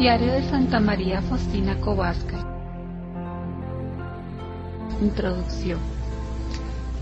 Diario 0.00 0.32
de 0.32 0.42
Santa 0.48 0.80
María 0.80 1.20
Faustina 1.20 1.78
Kowalska 1.78 2.38
Introducción 5.02 5.78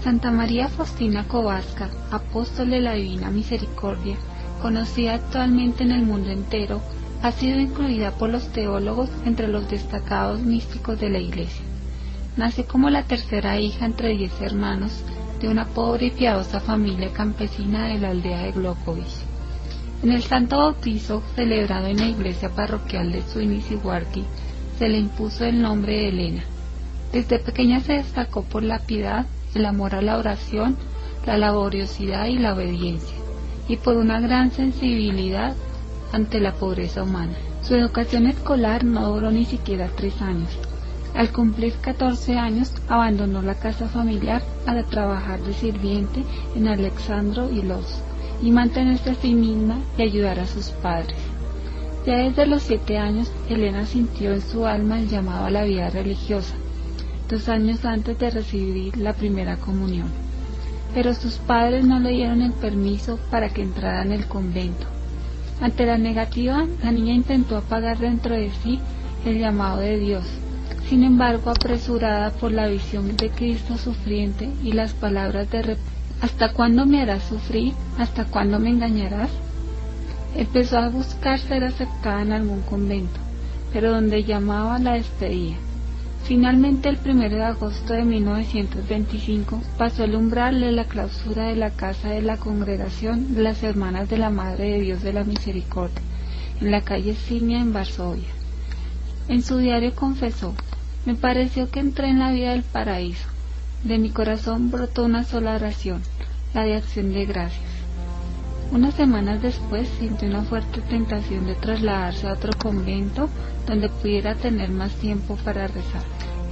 Santa 0.02 0.32
María 0.32 0.68
Faustina 0.68 1.22
Kowalska, 1.28 1.90
apóstol 2.10 2.70
de 2.70 2.80
la 2.80 2.94
Divina 2.94 3.30
Misericordia, 3.30 4.16
conocida 4.60 5.14
actualmente 5.14 5.84
en 5.84 5.92
el 5.92 6.02
mundo 6.02 6.30
entero, 6.30 6.80
ha 7.22 7.30
sido 7.30 7.60
incluida 7.60 8.10
por 8.10 8.30
los 8.30 8.48
teólogos 8.48 9.10
entre 9.24 9.46
los 9.46 9.70
destacados 9.70 10.40
místicos 10.40 10.98
de 10.98 11.10
la 11.10 11.20
Iglesia. 11.20 11.64
Nace 12.36 12.64
como 12.64 12.90
la 12.90 13.04
tercera 13.04 13.60
hija 13.60 13.86
entre 13.86 14.08
diez 14.16 14.32
hermanos 14.40 15.04
de 15.40 15.46
una 15.46 15.66
pobre 15.66 16.06
y 16.06 16.10
piadosa 16.10 16.58
familia 16.58 17.12
campesina 17.12 17.86
de 17.86 18.00
la 18.00 18.10
aldea 18.10 18.42
de 18.42 18.50
Glokovich. 18.50 19.27
En 20.00 20.12
el 20.12 20.22
santo 20.22 20.58
bautizo 20.58 21.24
celebrado 21.34 21.88
en 21.88 21.96
la 21.96 22.06
iglesia 22.06 22.50
parroquial 22.50 23.10
de 23.10 23.20
Suinisihuarqui 23.22 24.24
se 24.78 24.88
le 24.88 24.98
impuso 24.98 25.44
el 25.44 25.60
nombre 25.60 25.94
de 25.94 26.08
Elena. 26.10 26.44
Desde 27.12 27.40
pequeña 27.40 27.80
se 27.80 27.94
destacó 27.94 28.42
por 28.42 28.62
la 28.62 28.78
piedad, 28.78 29.26
el 29.56 29.66
amor 29.66 29.96
a 29.96 30.02
la 30.02 30.16
oración, 30.16 30.76
la 31.26 31.36
laboriosidad 31.36 32.26
y 32.26 32.38
la 32.38 32.54
obediencia, 32.54 33.16
y 33.66 33.76
por 33.76 33.96
una 33.96 34.20
gran 34.20 34.52
sensibilidad 34.52 35.56
ante 36.12 36.38
la 36.38 36.52
pobreza 36.52 37.02
humana. 37.02 37.34
Su 37.62 37.74
educación 37.74 38.28
escolar 38.28 38.84
no 38.84 39.12
duró 39.12 39.32
ni 39.32 39.46
siquiera 39.46 39.90
tres 39.96 40.22
años. 40.22 40.50
Al 41.16 41.32
cumplir 41.32 41.72
14 41.80 42.38
años 42.38 42.72
abandonó 42.88 43.42
la 43.42 43.56
casa 43.56 43.88
familiar 43.88 44.42
para 44.64 44.84
trabajar 44.84 45.40
de 45.40 45.54
sirviente 45.54 46.22
en 46.54 46.68
Alexandro 46.68 47.50
y 47.50 47.62
Los 47.62 48.00
y 48.42 48.50
mantenerse 48.50 49.10
a 49.10 49.14
sí 49.14 49.34
misma 49.34 49.78
y 49.96 50.02
ayudar 50.02 50.38
a 50.40 50.46
sus 50.46 50.70
padres. 50.70 51.16
Ya 52.06 52.18
desde 52.18 52.46
los 52.46 52.62
siete 52.62 52.96
años, 52.96 53.30
Elena 53.48 53.84
sintió 53.84 54.32
en 54.32 54.40
su 54.40 54.66
alma 54.66 54.98
el 54.98 55.08
llamado 55.08 55.46
a 55.46 55.50
la 55.50 55.64
vida 55.64 55.90
religiosa, 55.90 56.54
dos 57.28 57.48
años 57.48 57.84
antes 57.84 58.18
de 58.18 58.30
recibir 58.30 58.96
la 58.96 59.12
primera 59.12 59.56
comunión. 59.56 60.08
Pero 60.94 61.12
sus 61.14 61.34
padres 61.34 61.84
no 61.84 62.00
le 62.00 62.10
dieron 62.10 62.40
el 62.40 62.52
permiso 62.52 63.18
para 63.30 63.50
que 63.50 63.62
entrara 63.62 64.02
en 64.02 64.12
el 64.12 64.26
convento. 64.26 64.86
Ante 65.60 65.86
la 65.86 65.98
negativa, 65.98 66.66
la 66.82 66.92
niña 66.92 67.14
intentó 67.14 67.56
apagar 67.56 67.98
dentro 67.98 68.34
de 68.34 68.50
sí 68.62 68.78
el 69.26 69.38
llamado 69.38 69.80
de 69.80 69.98
Dios. 69.98 70.24
Sin 70.88 71.02
embargo, 71.02 71.50
apresurada 71.50 72.30
por 72.30 72.52
la 72.52 72.68
visión 72.68 73.16
de 73.16 73.28
Cristo 73.28 73.76
sufriente 73.76 74.48
y 74.62 74.72
las 74.72 74.94
palabras 74.94 75.50
de 75.50 75.62
¿Hasta 76.20 76.52
cuándo 76.52 76.84
me 76.84 77.00
harás 77.00 77.22
sufrir? 77.22 77.74
¿Hasta 77.96 78.24
cuándo 78.24 78.58
me 78.58 78.70
engañarás? 78.70 79.30
Empezó 80.34 80.78
a 80.78 80.88
buscar 80.88 81.38
ser 81.38 81.62
aceptada 81.62 82.22
en 82.22 82.32
algún 82.32 82.62
convento, 82.62 83.20
pero 83.72 83.92
donde 83.92 84.24
llamaba 84.24 84.78
la 84.80 84.94
despedía. 84.94 85.56
Finalmente, 86.24 86.88
el 86.88 86.98
1 87.04 87.28
de 87.28 87.42
agosto 87.42 87.92
de 87.92 88.04
1925, 88.04 89.62
pasó 89.78 90.04
el 90.04 90.16
umbral 90.16 90.60
de 90.60 90.72
la 90.72 90.84
clausura 90.84 91.46
de 91.46 91.56
la 91.56 91.70
casa 91.70 92.08
de 92.10 92.20
la 92.20 92.36
congregación 92.36 93.34
de 93.34 93.42
las 93.42 93.62
Hermanas 93.62 94.10
de 94.10 94.18
la 94.18 94.28
Madre 94.28 94.72
de 94.72 94.80
Dios 94.80 95.02
de 95.02 95.12
la 95.12 95.24
Misericordia, 95.24 96.02
en 96.60 96.70
la 96.72 96.82
calle 96.82 97.14
Simia, 97.14 97.60
en 97.60 97.72
Varsovia. 97.72 98.28
En 99.28 99.42
su 99.42 99.58
diario 99.58 99.94
confesó, 99.94 100.52
me 101.06 101.14
pareció 101.14 101.70
que 101.70 101.80
entré 101.80 102.08
en 102.08 102.18
la 102.18 102.32
vida 102.32 102.50
del 102.50 102.64
paraíso 102.64 103.28
de 103.84 103.98
mi 103.98 104.10
corazón 104.10 104.70
brotó 104.70 105.04
una 105.04 105.24
sola 105.24 105.54
oración, 105.54 106.02
la 106.54 106.64
de 106.64 106.76
acción 106.76 107.12
de 107.12 107.26
gracias. 107.26 107.70
Unas 108.70 108.94
semanas 108.94 109.40
después 109.40 109.88
sintió 109.98 110.28
una 110.28 110.42
fuerte 110.42 110.80
tentación 110.82 111.46
de 111.46 111.54
trasladarse 111.54 112.28
a 112.28 112.34
otro 112.34 112.52
convento 112.58 113.30
donde 113.66 113.88
pudiera 113.88 114.34
tener 114.34 114.70
más 114.70 114.92
tiempo 114.92 115.36
para 115.36 115.68
rezar. 115.68 116.02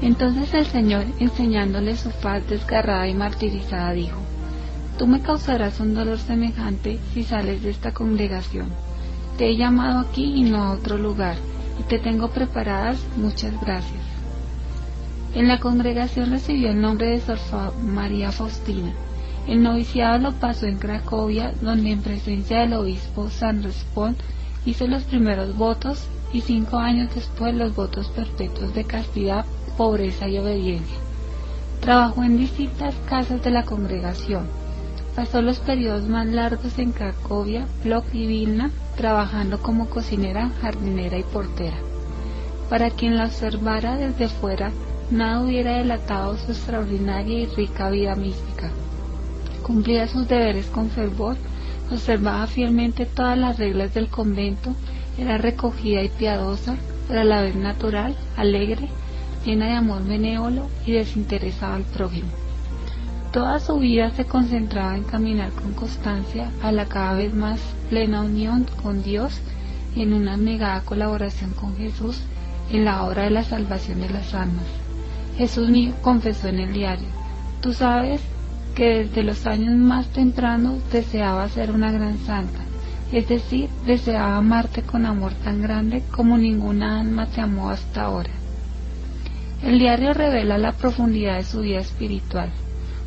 Entonces 0.02 0.52
el 0.54 0.66
Señor, 0.66 1.04
enseñándole 1.18 1.96
su 1.96 2.10
faz 2.10 2.46
desgarrada 2.48 3.08
y 3.08 3.14
martirizada, 3.14 3.92
dijo, 3.92 4.20
Tú 4.98 5.06
me 5.06 5.20
causarás 5.20 5.78
un 5.80 5.94
dolor 5.94 6.18
semejante 6.18 6.98
si 7.12 7.22
sales 7.22 7.62
de 7.62 7.70
esta 7.70 7.92
congregación. 7.92 8.68
Te 9.36 9.48
he 9.48 9.56
llamado 9.56 10.00
aquí 10.00 10.36
y 10.36 10.42
no 10.44 10.62
a 10.62 10.72
otro 10.72 10.96
lugar, 10.96 11.36
y 11.78 11.82
te 11.82 11.98
tengo 11.98 12.28
preparadas 12.28 12.98
muchas 13.16 13.52
gracias. 13.60 14.15
En 15.36 15.48
la 15.48 15.60
congregación 15.60 16.30
recibió 16.30 16.70
el 16.70 16.80
nombre 16.80 17.08
de 17.08 17.20
Sor 17.20 17.74
María 17.82 18.32
Faustina. 18.32 18.94
El 19.46 19.62
noviciado 19.62 20.16
lo 20.16 20.32
pasó 20.32 20.64
en 20.64 20.78
Cracovia, 20.78 21.52
donde 21.60 21.90
en 21.90 22.00
presencia 22.00 22.60
del 22.60 22.72
obispo 22.72 23.28
San 23.28 23.62
Respond 23.62 24.16
hizo 24.64 24.86
los 24.86 25.02
primeros 25.02 25.54
votos 25.54 26.06
y 26.32 26.40
cinco 26.40 26.78
años 26.78 27.14
después 27.14 27.54
los 27.54 27.76
votos 27.76 28.08
perpetuos 28.16 28.72
de 28.74 28.84
castidad, 28.84 29.44
pobreza 29.76 30.26
y 30.26 30.38
obediencia. 30.38 30.96
Trabajó 31.80 32.22
en 32.22 32.38
distintas 32.38 32.94
casas 33.06 33.44
de 33.44 33.50
la 33.50 33.66
congregación. 33.66 34.46
Pasó 35.14 35.42
los 35.42 35.58
periodos 35.58 36.08
más 36.08 36.26
largos 36.26 36.78
en 36.78 36.92
Cracovia, 36.92 37.66
Plock 37.82 38.06
y 38.14 38.26
Vilna, 38.26 38.70
trabajando 38.96 39.58
como 39.58 39.90
cocinera, 39.90 40.48
jardinera 40.62 41.18
y 41.18 41.24
portera. 41.24 41.76
Para 42.70 42.88
quien 42.88 43.18
la 43.18 43.26
observara 43.26 43.96
desde 43.96 44.28
fuera, 44.28 44.72
nada 45.10 45.42
hubiera 45.42 45.78
delatado 45.78 46.36
su 46.36 46.52
extraordinaria 46.52 47.40
y 47.40 47.46
rica 47.46 47.90
vida 47.90 48.14
mística. 48.14 48.70
Cumplía 49.62 50.08
sus 50.08 50.28
deberes 50.28 50.66
con 50.66 50.90
fervor, 50.90 51.36
observaba 51.90 52.46
fielmente 52.46 53.06
todas 53.06 53.38
las 53.38 53.58
reglas 53.58 53.94
del 53.94 54.08
convento, 54.08 54.74
era 55.18 55.38
recogida 55.38 56.02
y 56.02 56.08
piadosa, 56.08 56.76
pero 57.08 57.20
a 57.20 57.24
la 57.24 57.42
vez 57.42 57.54
natural, 57.54 58.16
alegre, 58.36 58.88
llena 59.44 59.66
de 59.66 59.72
amor 59.72 60.04
benévolo 60.04 60.66
y 60.84 60.92
desinteresada 60.92 61.76
al 61.76 61.84
prójimo. 61.84 62.28
Toda 63.32 63.60
su 63.60 63.78
vida 63.78 64.10
se 64.10 64.24
concentraba 64.24 64.96
en 64.96 65.04
caminar 65.04 65.50
con 65.52 65.72
constancia 65.74 66.50
a 66.62 66.72
la 66.72 66.86
cada 66.86 67.14
vez 67.14 67.34
más 67.34 67.60
plena 67.90 68.22
unión 68.22 68.66
con 68.82 69.02
Dios 69.02 69.40
y 69.94 70.02
en 70.02 70.14
una 70.14 70.36
negada 70.36 70.80
colaboración 70.82 71.50
con 71.52 71.76
Jesús 71.76 72.22
en 72.70 72.84
la 72.84 73.04
obra 73.04 73.24
de 73.24 73.30
la 73.30 73.44
salvación 73.44 74.00
de 74.00 74.10
las 74.10 74.34
almas. 74.34 74.85
Jesús 75.36 75.68
mío 75.68 75.92
confesó 76.00 76.48
en 76.48 76.60
el 76.60 76.72
diario, 76.72 77.08
tú 77.60 77.72
sabes 77.72 78.20
que 78.74 79.04
desde 79.04 79.22
los 79.22 79.46
años 79.46 79.74
más 79.74 80.06
tempranos 80.08 80.78
deseaba 80.90 81.48
ser 81.48 81.70
una 81.70 81.92
gran 81.92 82.18
santa, 82.18 82.60
es 83.12 83.28
decir, 83.28 83.68
deseaba 83.84 84.36
amarte 84.36 84.82
con 84.82 85.04
amor 85.06 85.32
tan 85.44 85.62
grande 85.62 86.02
como 86.10 86.38
ninguna 86.38 87.00
alma 87.00 87.26
te 87.26 87.40
amó 87.40 87.70
hasta 87.70 88.02
ahora. 88.02 88.30
El 89.62 89.78
diario 89.78 90.12
revela 90.14 90.58
la 90.58 90.72
profundidad 90.72 91.36
de 91.36 91.44
su 91.44 91.60
vida 91.60 91.80
espiritual. 91.80 92.50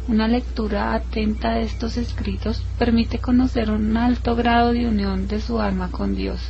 Una 0.08 0.28
lectura 0.28 0.94
atenta 0.94 1.52
de 1.54 1.64
estos 1.64 1.98
escritos 1.98 2.64
permite 2.80 3.20
conocer 3.20 3.70
un 3.70 3.96
alto 3.96 4.36
grado 4.36 4.74
de 4.74 4.88
unión 4.88 5.28
de 5.28 5.40
su 5.40 5.60
alma 5.60 5.90
con 5.92 6.16
Dios. 6.16 6.42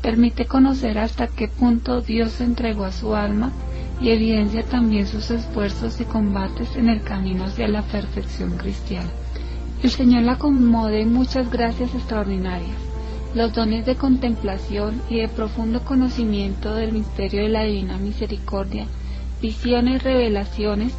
Permite 0.00 0.46
conocer 0.46 0.98
hasta 0.98 1.26
qué 1.26 1.48
punto 1.48 2.00
Dios 2.00 2.40
entregó 2.40 2.84
a 2.84 2.92
su 2.92 3.14
alma 3.16 3.52
y 4.02 4.10
evidencia 4.10 4.64
también 4.64 5.06
sus 5.06 5.30
esfuerzos 5.30 6.00
y 6.00 6.04
combates 6.04 6.74
en 6.74 6.88
el 6.88 7.02
camino 7.02 7.44
hacia 7.44 7.68
la 7.68 7.82
perfección 7.82 8.56
cristiana. 8.56 9.10
El 9.80 9.90
Señor 9.90 10.24
la 10.24 10.32
acomode 10.32 11.06
muchas 11.06 11.50
gracias 11.50 11.94
extraordinarias, 11.94 12.76
los 13.34 13.52
dones 13.52 13.86
de 13.86 13.94
contemplación 13.94 15.00
y 15.08 15.20
de 15.20 15.28
profundo 15.28 15.84
conocimiento 15.84 16.74
del 16.74 16.92
misterio 16.92 17.42
de 17.42 17.48
la 17.48 17.62
divina 17.62 17.96
misericordia, 17.96 18.86
visiones, 19.40 20.02
revelaciones, 20.02 20.92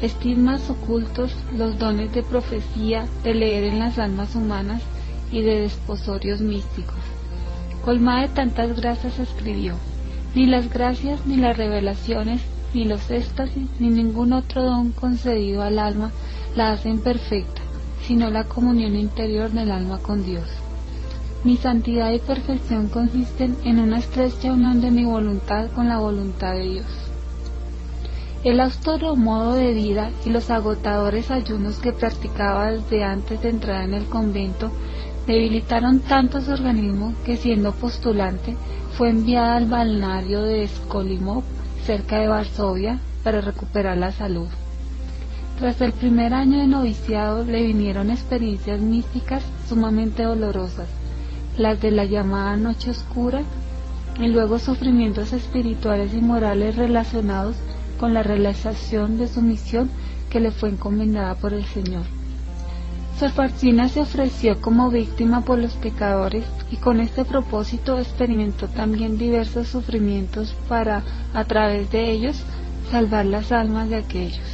estigmas 0.00 0.70
ocultos, 0.70 1.34
los 1.56 1.78
dones 1.78 2.12
de 2.12 2.22
profecía, 2.22 3.06
de 3.24 3.34
leer 3.34 3.64
en 3.64 3.80
las 3.80 3.98
almas 3.98 4.36
humanas 4.36 4.82
y 5.32 5.42
de 5.42 5.62
desposorios 5.62 6.40
místicos. 6.40 6.94
Colmada 7.84 8.22
de 8.22 8.28
tantas 8.28 8.76
gracias 8.76 9.18
escribió, 9.18 9.74
ni 10.36 10.44
las 10.44 10.70
gracias, 10.70 11.24
ni 11.26 11.36
las 11.36 11.56
revelaciones, 11.56 12.42
ni 12.74 12.84
los 12.84 13.10
éxtasis, 13.10 13.68
ni 13.80 13.88
ningún 13.88 14.34
otro 14.34 14.62
don 14.62 14.92
concedido 14.92 15.62
al 15.62 15.78
alma 15.78 16.12
la 16.54 16.72
hacen 16.72 16.98
perfecta, 17.00 17.62
sino 18.06 18.28
la 18.28 18.44
comunión 18.44 18.96
interior 18.96 19.50
del 19.50 19.70
alma 19.70 19.96
con 19.96 20.26
Dios. 20.26 20.44
Mi 21.42 21.56
santidad 21.56 22.12
y 22.12 22.18
perfección 22.18 22.88
consisten 22.88 23.56
en 23.64 23.80
una 23.80 23.98
estrecha 23.98 24.52
unión 24.52 24.82
de 24.82 24.90
mi 24.90 25.06
voluntad 25.06 25.70
con 25.74 25.88
la 25.88 26.00
voluntad 26.00 26.52
de 26.52 26.64
Dios. 26.64 26.86
El 28.44 28.60
austero 28.60 29.16
modo 29.16 29.54
de 29.54 29.72
vida 29.72 30.10
y 30.26 30.30
los 30.30 30.50
agotadores 30.50 31.30
ayunos 31.30 31.78
que 31.78 31.92
practicaba 31.92 32.72
desde 32.72 33.04
antes 33.04 33.40
de 33.40 33.48
entrar 33.48 33.84
en 33.84 33.94
el 33.94 34.04
convento 34.04 34.70
debilitaron 35.26 36.00
tanto 36.00 36.42
su 36.42 36.52
organismo 36.52 37.14
que 37.24 37.38
siendo 37.38 37.72
postulante 37.72 38.54
fue 38.96 39.10
enviada 39.10 39.56
al 39.56 39.66
balneario 39.66 40.40
de 40.40 40.66
Skolimov, 40.66 41.42
cerca 41.84 42.18
de 42.18 42.28
Varsovia, 42.28 42.98
para 43.22 43.42
recuperar 43.42 43.98
la 43.98 44.10
salud. 44.10 44.48
Tras 45.58 45.82
el 45.82 45.92
primer 45.92 46.32
año 46.32 46.58
de 46.58 46.66
noviciado 46.66 47.44
le 47.44 47.62
vinieron 47.62 48.10
experiencias 48.10 48.80
místicas 48.80 49.42
sumamente 49.68 50.22
dolorosas, 50.22 50.88
las 51.58 51.78
de 51.82 51.90
la 51.90 52.06
llamada 52.06 52.56
noche 52.56 52.90
oscura, 52.90 53.42
y 54.18 54.28
luego 54.28 54.58
sufrimientos 54.58 55.34
espirituales 55.34 56.14
y 56.14 56.22
morales 56.22 56.76
relacionados 56.76 57.54
con 58.00 58.14
la 58.14 58.22
realización 58.22 59.18
de 59.18 59.28
su 59.28 59.42
misión 59.42 59.90
que 60.30 60.40
le 60.40 60.52
fue 60.52 60.70
encomendada 60.70 61.34
por 61.34 61.52
el 61.52 61.66
Señor. 61.66 62.15
Sor 63.18 63.32
se 63.88 64.00
ofreció 64.00 64.60
como 64.60 64.90
víctima 64.90 65.40
por 65.40 65.58
los 65.58 65.72
pecadores 65.72 66.44
y 66.70 66.76
con 66.76 67.00
este 67.00 67.24
propósito 67.24 67.98
experimentó 67.98 68.68
también 68.68 69.16
diversos 69.16 69.68
sufrimientos 69.68 70.54
para, 70.68 71.02
a 71.32 71.44
través 71.44 71.90
de 71.90 72.10
ellos, 72.10 72.42
salvar 72.90 73.24
las 73.24 73.52
almas 73.52 73.88
de 73.88 73.96
aquellos. 73.96 74.46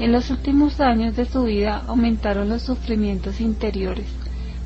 En 0.00 0.10
los 0.10 0.30
últimos 0.30 0.80
años 0.80 1.14
de 1.14 1.26
su 1.26 1.44
vida 1.44 1.84
aumentaron 1.86 2.48
los 2.48 2.62
sufrimientos 2.62 3.40
interiores, 3.40 4.08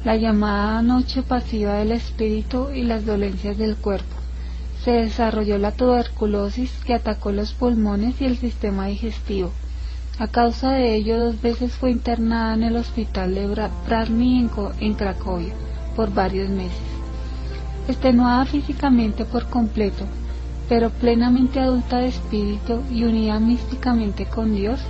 la 0.02 0.16
llamada 0.16 0.80
noche 0.80 1.22
pasiva 1.22 1.74
del 1.74 1.92
espíritu 1.92 2.70
y 2.70 2.84
las 2.84 3.04
dolencias 3.04 3.58
del 3.58 3.76
cuerpo. 3.76 4.16
Se 4.82 4.92
desarrolló 4.92 5.58
la 5.58 5.72
tuberculosis 5.72 6.72
que 6.86 6.94
atacó 6.94 7.32
los 7.32 7.52
pulmones 7.52 8.18
y 8.22 8.24
el 8.24 8.38
sistema 8.38 8.86
digestivo 8.86 9.52
a 10.18 10.28
causa 10.28 10.70
de 10.70 10.94
ello, 10.94 11.20
dos 11.20 11.42
veces 11.42 11.72
fue 11.72 11.90
internada 11.90 12.54
en 12.54 12.62
el 12.62 12.76
hospital 12.76 13.34
de 13.34 13.68
Prasny 13.84 14.48
en 14.80 14.94
Cracovia 14.94 15.52
por 15.94 16.12
varios 16.14 16.48
meses. 16.48 16.80
Extenuada 17.86 18.46
físicamente 18.46 19.26
por 19.26 19.50
completo, 19.50 20.04
pero 20.70 20.88
plenamente 20.88 21.60
adulta 21.60 21.98
de 21.98 22.08
espíritu 22.08 22.80
y 22.90 23.04
unida 23.04 23.38
místicamente 23.38 24.24
con 24.24 24.54
Dios, 24.54 24.80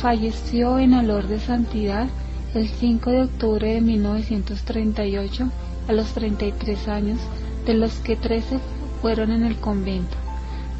falleció 0.00 0.78
en 0.78 0.94
olor 0.94 1.28
de 1.28 1.38
santidad 1.38 2.08
el 2.54 2.66
5 2.66 3.10
de 3.10 3.22
octubre 3.24 3.74
de 3.74 3.80
1938 3.82 5.50
a 5.86 5.92
los 5.92 6.14
33 6.14 6.88
años, 6.88 7.18
de 7.66 7.74
los 7.74 7.96
que 7.98 8.16
13 8.16 8.58
fueron 9.02 9.32
en 9.32 9.44
el 9.44 9.56
convento. 9.56 10.16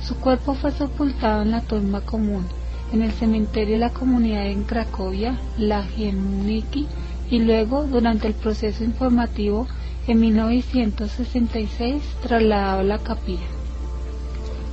Su 0.02 0.16
cuerpo 0.16 0.54
fue 0.54 0.72
sepultado 0.72 1.42
en 1.42 1.50
la 1.50 1.60
tumba 1.60 2.00
común 2.00 2.46
en 2.92 3.02
el 3.02 3.12
cementerio 3.12 3.74
de 3.74 3.80
la 3.80 3.90
comunidad 3.90 4.46
en 4.46 4.64
Cracovia, 4.64 5.38
la 5.56 5.82
Gienniki, 5.82 6.86
y 7.30 7.38
luego, 7.38 7.84
durante 7.84 8.26
el 8.26 8.34
proceso 8.34 8.84
informativo, 8.84 9.66
en 10.06 10.20
1966 10.20 12.02
trasladado 12.22 12.80
a 12.80 12.84
la 12.84 12.98
capilla. 12.98 13.46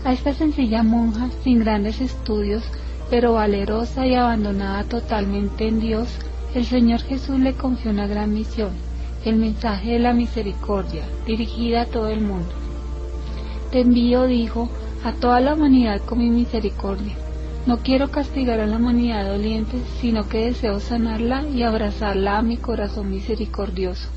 A 0.04 0.12
esta 0.12 0.34
sencilla 0.34 0.84
monja, 0.84 1.30
sin 1.44 1.60
grandes 1.60 2.02
estudios, 2.02 2.64
pero 3.10 3.34
valerosa 3.34 4.06
y 4.06 4.16
abandonada 4.16 4.84
totalmente 4.84 5.68
en 5.68 5.80
Dios, 5.80 6.10
el 6.54 6.66
Señor 6.66 7.00
Jesús 7.02 7.40
le 7.40 7.54
confió 7.54 7.92
una 7.92 8.08
gran 8.08 8.34
misión, 8.34 8.72
el 9.24 9.38
mensaje 9.38 9.94
de 9.94 10.00
la 10.00 10.14
misericordia, 10.14 11.04
dirigida 11.26 11.84
a 11.84 11.86
todo 11.86 12.10
el 12.10 12.22
mundo. 12.22 12.52
Te 13.72 13.82
envío, 13.82 14.26
dijo, 14.26 14.70
a 15.06 15.14
toda 15.14 15.40
la 15.40 15.54
humanidad 15.54 16.02
con 16.02 16.20
mi 16.20 16.30
misericordia 16.30 17.16
no 17.66 17.78
quiero 17.80 18.10
castigar 18.10 18.60
a 18.60 18.66
la 18.66 18.78
humanidad 18.78 19.28
doliente, 19.28 19.78
sino 20.00 20.28
que 20.28 20.46
deseo 20.46 20.80
sanarla 20.80 21.44
y 21.48 21.64
abrazarla 21.64 22.38
a 22.38 22.42
mi 22.42 22.58
corazón 22.58 23.12
misericordioso. 23.12 24.10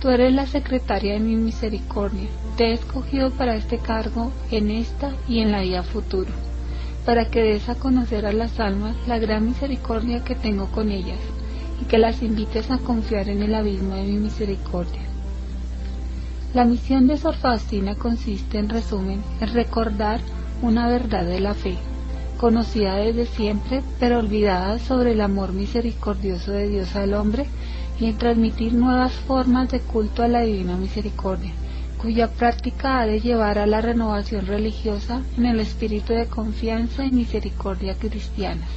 Tú 0.00 0.10
eres 0.10 0.32
la 0.32 0.46
secretaria 0.46 1.14
de 1.14 1.20
mi 1.20 1.36
misericordia. 1.36 2.28
Te 2.56 2.66
he 2.66 2.72
escogido 2.72 3.30
para 3.30 3.56
este 3.56 3.78
cargo 3.78 4.32
en 4.50 4.70
esta 4.70 5.12
y 5.28 5.40
en 5.40 5.52
la 5.52 5.60
vida 5.60 5.82
futuro, 5.82 6.30
para 7.06 7.30
que 7.30 7.42
des 7.42 7.68
a 7.68 7.74
conocer 7.74 8.26
a 8.26 8.32
las 8.32 8.58
almas 8.60 8.96
la 9.06 9.18
gran 9.18 9.46
misericordia 9.46 10.24
que 10.24 10.34
tengo 10.34 10.66
con 10.66 10.90
ellas 10.90 11.20
y 11.80 11.84
que 11.84 11.98
las 11.98 12.22
invites 12.22 12.70
a 12.70 12.78
confiar 12.78 13.28
en 13.28 13.42
el 13.42 13.54
abismo 13.54 13.94
de 13.94 14.04
mi 14.04 14.18
misericordia. 14.18 15.02
La 16.54 16.64
misión 16.64 17.06
de 17.06 17.16
Sor 17.16 17.34
Faustina 17.34 17.94
consiste, 17.94 18.58
en 18.58 18.68
resumen, 18.68 19.22
en 19.40 19.54
recordar 19.54 20.20
una 20.62 20.88
verdad 20.88 21.24
de 21.24 21.40
la 21.40 21.54
fe, 21.54 21.76
conocida 22.34 22.96
desde 22.96 23.26
siempre, 23.26 23.82
pero 23.98 24.18
olvidada 24.18 24.78
sobre 24.78 25.12
el 25.12 25.20
amor 25.20 25.52
misericordioso 25.52 26.52
de 26.52 26.68
Dios 26.68 26.94
al 26.96 27.14
hombre 27.14 27.46
y 27.98 28.06
en 28.06 28.18
transmitir 28.18 28.74
nuevas 28.74 29.12
formas 29.12 29.70
de 29.70 29.80
culto 29.80 30.22
a 30.22 30.28
la 30.28 30.42
divina 30.42 30.76
misericordia, 30.76 31.52
cuya 31.98 32.30
práctica 32.30 33.00
ha 33.00 33.06
de 33.06 33.20
llevar 33.20 33.58
a 33.58 33.66
la 33.66 33.80
renovación 33.80 34.46
religiosa 34.46 35.22
en 35.36 35.46
el 35.46 35.60
espíritu 35.60 36.12
de 36.12 36.26
confianza 36.26 37.04
y 37.04 37.10
misericordia 37.10 37.94
cristianas. 37.94 38.68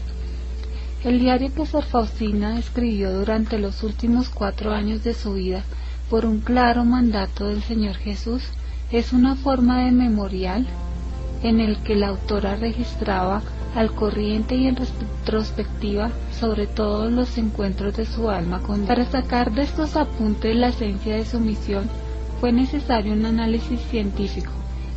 El 1.03 1.19
diario 1.19 1.53
que 1.53 1.65
Sor 1.65 1.83
Faustina 1.83 2.57
escribió 2.57 3.11
durante 3.13 3.59
los 3.59 3.83
últimos 3.83 4.29
cuatro 4.29 4.73
años 4.73 5.03
de 5.03 5.13
su 5.13 5.33
vida 5.33 5.63
por 6.09 6.25
un 6.25 6.39
claro 6.39 6.85
mandato 6.85 7.47
del 7.47 7.61
Señor 7.61 7.95
Jesús 7.95 8.43
es 8.91 9.13
una 9.13 9.35
forma 9.35 9.85
de 9.85 9.91
memorial 9.91 10.65
en 11.47 11.59
el 11.59 11.77
que 11.83 11.95
la 11.95 12.09
autora 12.09 12.55
registraba 12.55 13.41
al 13.75 13.93
corriente 13.93 14.55
y 14.55 14.67
en 14.67 14.75
retrospectiva 14.75 16.09
sobre 16.31 16.67
todos 16.67 17.11
los 17.11 17.37
encuentros 17.37 17.95
de 17.95 18.05
su 18.05 18.29
alma 18.29 18.59
con 18.61 18.85
Para 18.85 19.05
sacar 19.05 19.51
de 19.51 19.63
estos 19.63 19.95
apuntes 19.95 20.55
la 20.55 20.69
esencia 20.69 21.15
de 21.15 21.25
su 21.25 21.39
misión 21.39 21.89
fue 22.39 22.51
necesario 22.51 23.13
un 23.13 23.25
análisis 23.25 23.79
científico. 23.89 24.51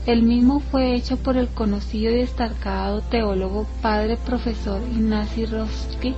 El 0.06 0.22
mismo 0.22 0.60
fue 0.60 0.94
hecho 0.94 1.18
por 1.18 1.36
el 1.36 1.48
conocido 1.48 2.12
y 2.12 2.16
destacado 2.18 3.02
teólogo 3.02 3.66
padre 3.82 4.16
profesor 4.16 4.80
Ignacy 4.92 5.46
Roski. 5.46 6.14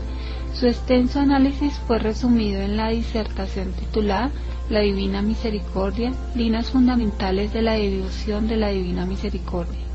Su 0.55 0.67
extenso 0.67 1.19
análisis 1.19 1.75
fue 1.87 1.99
resumido 1.99 2.61
en 2.61 2.77
la 2.77 2.89
disertación 2.91 3.73
titulada 3.73 4.31
La 4.71 4.81
Divina 4.81 5.21
Misericordia, 5.21 6.12
líneas 6.37 6.71
fundamentales 6.71 7.53
de 7.53 7.62
la 7.62 7.73
devoción 7.73 8.47
de 8.47 8.57
la 8.57 8.69
Divina 8.69 9.05
Misericordia. 9.05 9.92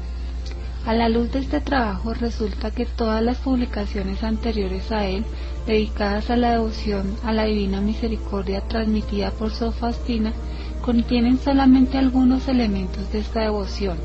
A 0.87 0.93
la 0.93 1.09
luz 1.09 1.33
de 1.33 1.39
este 1.39 1.59
trabajo 1.59 2.13
resulta 2.13 2.71
que 2.71 2.85
todas 2.85 3.21
las 3.21 3.39
publicaciones 3.39 4.23
anteriores 4.23 4.89
a 4.93 5.05
él, 5.05 5.25
dedicadas 5.65 6.29
a 6.29 6.37
la 6.37 6.51
devoción 6.51 7.13
a 7.25 7.33
la 7.33 7.43
Divina 7.43 7.81
Misericordia 7.81 8.61
transmitida 8.61 9.31
por 9.31 9.51
Sofastina, 9.51 10.31
contienen 10.81 11.39
solamente 11.39 11.97
algunos 11.97 12.47
elementos 12.47 13.11
de 13.11 13.19
esta 13.19 13.41
devoción, 13.41 13.97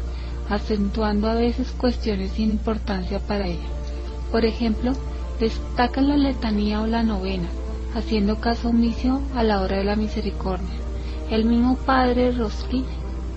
acentuando 0.50 1.30
a 1.30 1.34
veces 1.34 1.70
cuestiones 1.70 2.32
sin 2.32 2.50
importancia 2.50 3.20
para 3.20 3.46
ella. 3.46 3.68
Por 4.32 4.44
ejemplo, 4.44 4.92
destaca 5.38 6.00
la 6.00 6.16
letanía 6.16 6.80
o 6.80 6.88
la 6.88 7.04
novena, 7.04 7.46
haciendo 7.94 8.40
caso 8.40 8.70
omiso 8.70 9.22
a 9.36 9.44
la 9.44 9.60
hora 9.60 9.76
de 9.76 9.84
la 9.84 9.94
misericordia. 9.94 10.74
El 11.30 11.44
mismo 11.44 11.76
padre 11.76 12.32
Roski 12.32 12.84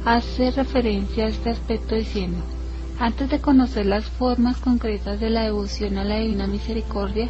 hace 0.04 0.50
referencia 0.50 1.25
a 1.25 1.30
este 1.30 1.52
aspecto 1.52 1.94
diciendo, 1.94 2.40
antes 3.00 3.30
de 3.30 3.40
conocer 3.40 3.86
las 3.86 4.06
formas 4.06 4.58
concretas 4.58 5.20
de 5.20 5.30
la 5.30 5.44
devoción 5.44 5.98
a 5.98 6.04
la 6.04 6.18
Divina 6.18 6.48
Misericordia, 6.48 7.30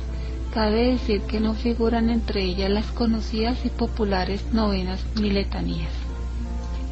cabe 0.53 0.91
decir 0.91 1.21
que 1.21 1.39
no 1.39 1.53
figuran 1.53 2.09
entre 2.09 2.43
ellas 2.43 2.69
las 2.69 2.85
conocidas 2.87 3.65
y 3.65 3.69
populares 3.69 4.53
novenas 4.53 5.05
ni 5.19 5.31
letanías. 5.31 5.91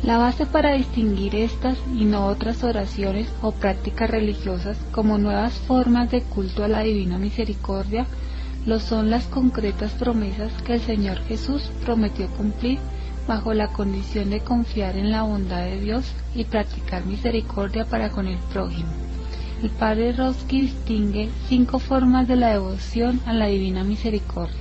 La 0.03 0.17
base 0.17 0.45
para 0.45 0.73
distinguir 0.73 1.33
estas 1.33 1.77
y 1.95 2.03
no 2.03 2.25
otras 2.25 2.63
oraciones 2.63 3.29
o 3.41 3.51
prácticas 3.53 4.09
religiosas 4.09 4.77
como 4.91 5.17
nuevas 5.17 5.53
formas 5.53 6.11
de 6.11 6.21
culto 6.23 6.63
a 6.63 6.67
la 6.67 6.81
Divina 6.81 7.17
Misericordia 7.17 8.05
lo 8.65 8.79
son 8.79 9.09
las 9.09 9.25
concretas 9.25 9.91
promesas 9.93 10.51
que 10.63 10.73
el 10.73 10.81
Señor 10.81 11.19
Jesús 11.19 11.71
prometió 11.85 12.27
cumplir 12.31 12.79
bajo 13.27 13.53
la 13.53 13.69
condición 13.69 14.29
de 14.29 14.41
confiar 14.41 14.97
en 14.97 15.11
la 15.11 15.23
bondad 15.23 15.63
de 15.63 15.79
Dios 15.79 16.05
y 16.35 16.43
practicar 16.43 17.05
misericordia 17.05 17.85
para 17.85 18.09
con 18.09 18.27
el 18.27 18.37
prójimo. 18.51 18.89
El 19.61 19.69
padre 19.69 20.11
Roski 20.11 20.61
distingue 20.61 21.29
cinco 21.47 21.79
formas 21.79 22.27
de 22.27 22.35
la 22.35 22.49
devoción 22.49 23.21
a 23.25 23.33
la 23.33 23.47
Divina 23.47 23.83
Misericordia. 23.83 24.57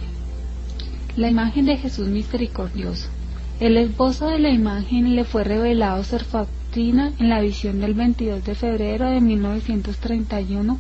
La 1.17 1.29
imagen 1.29 1.67
de 1.67 1.77
Jesús 1.77 2.09
misericordioso. 2.09 3.09
El 3.59 3.77
esbozo 3.77 4.29
de 4.29 4.39
la 4.39 4.51
imagen 4.51 5.15
le 5.15 5.25
fue 5.25 5.45
revelado 5.45 6.01
a 6.01 6.05
Sor 6.05 6.25
Faustina 6.25 7.13
en 7.19 7.29
la 7.29 7.41
visión 7.41 7.81
del 7.81 7.95
22 7.95 8.45
de 8.45 8.55
febrero 8.55 9.11
de 9.11 9.21
1931 9.21 10.79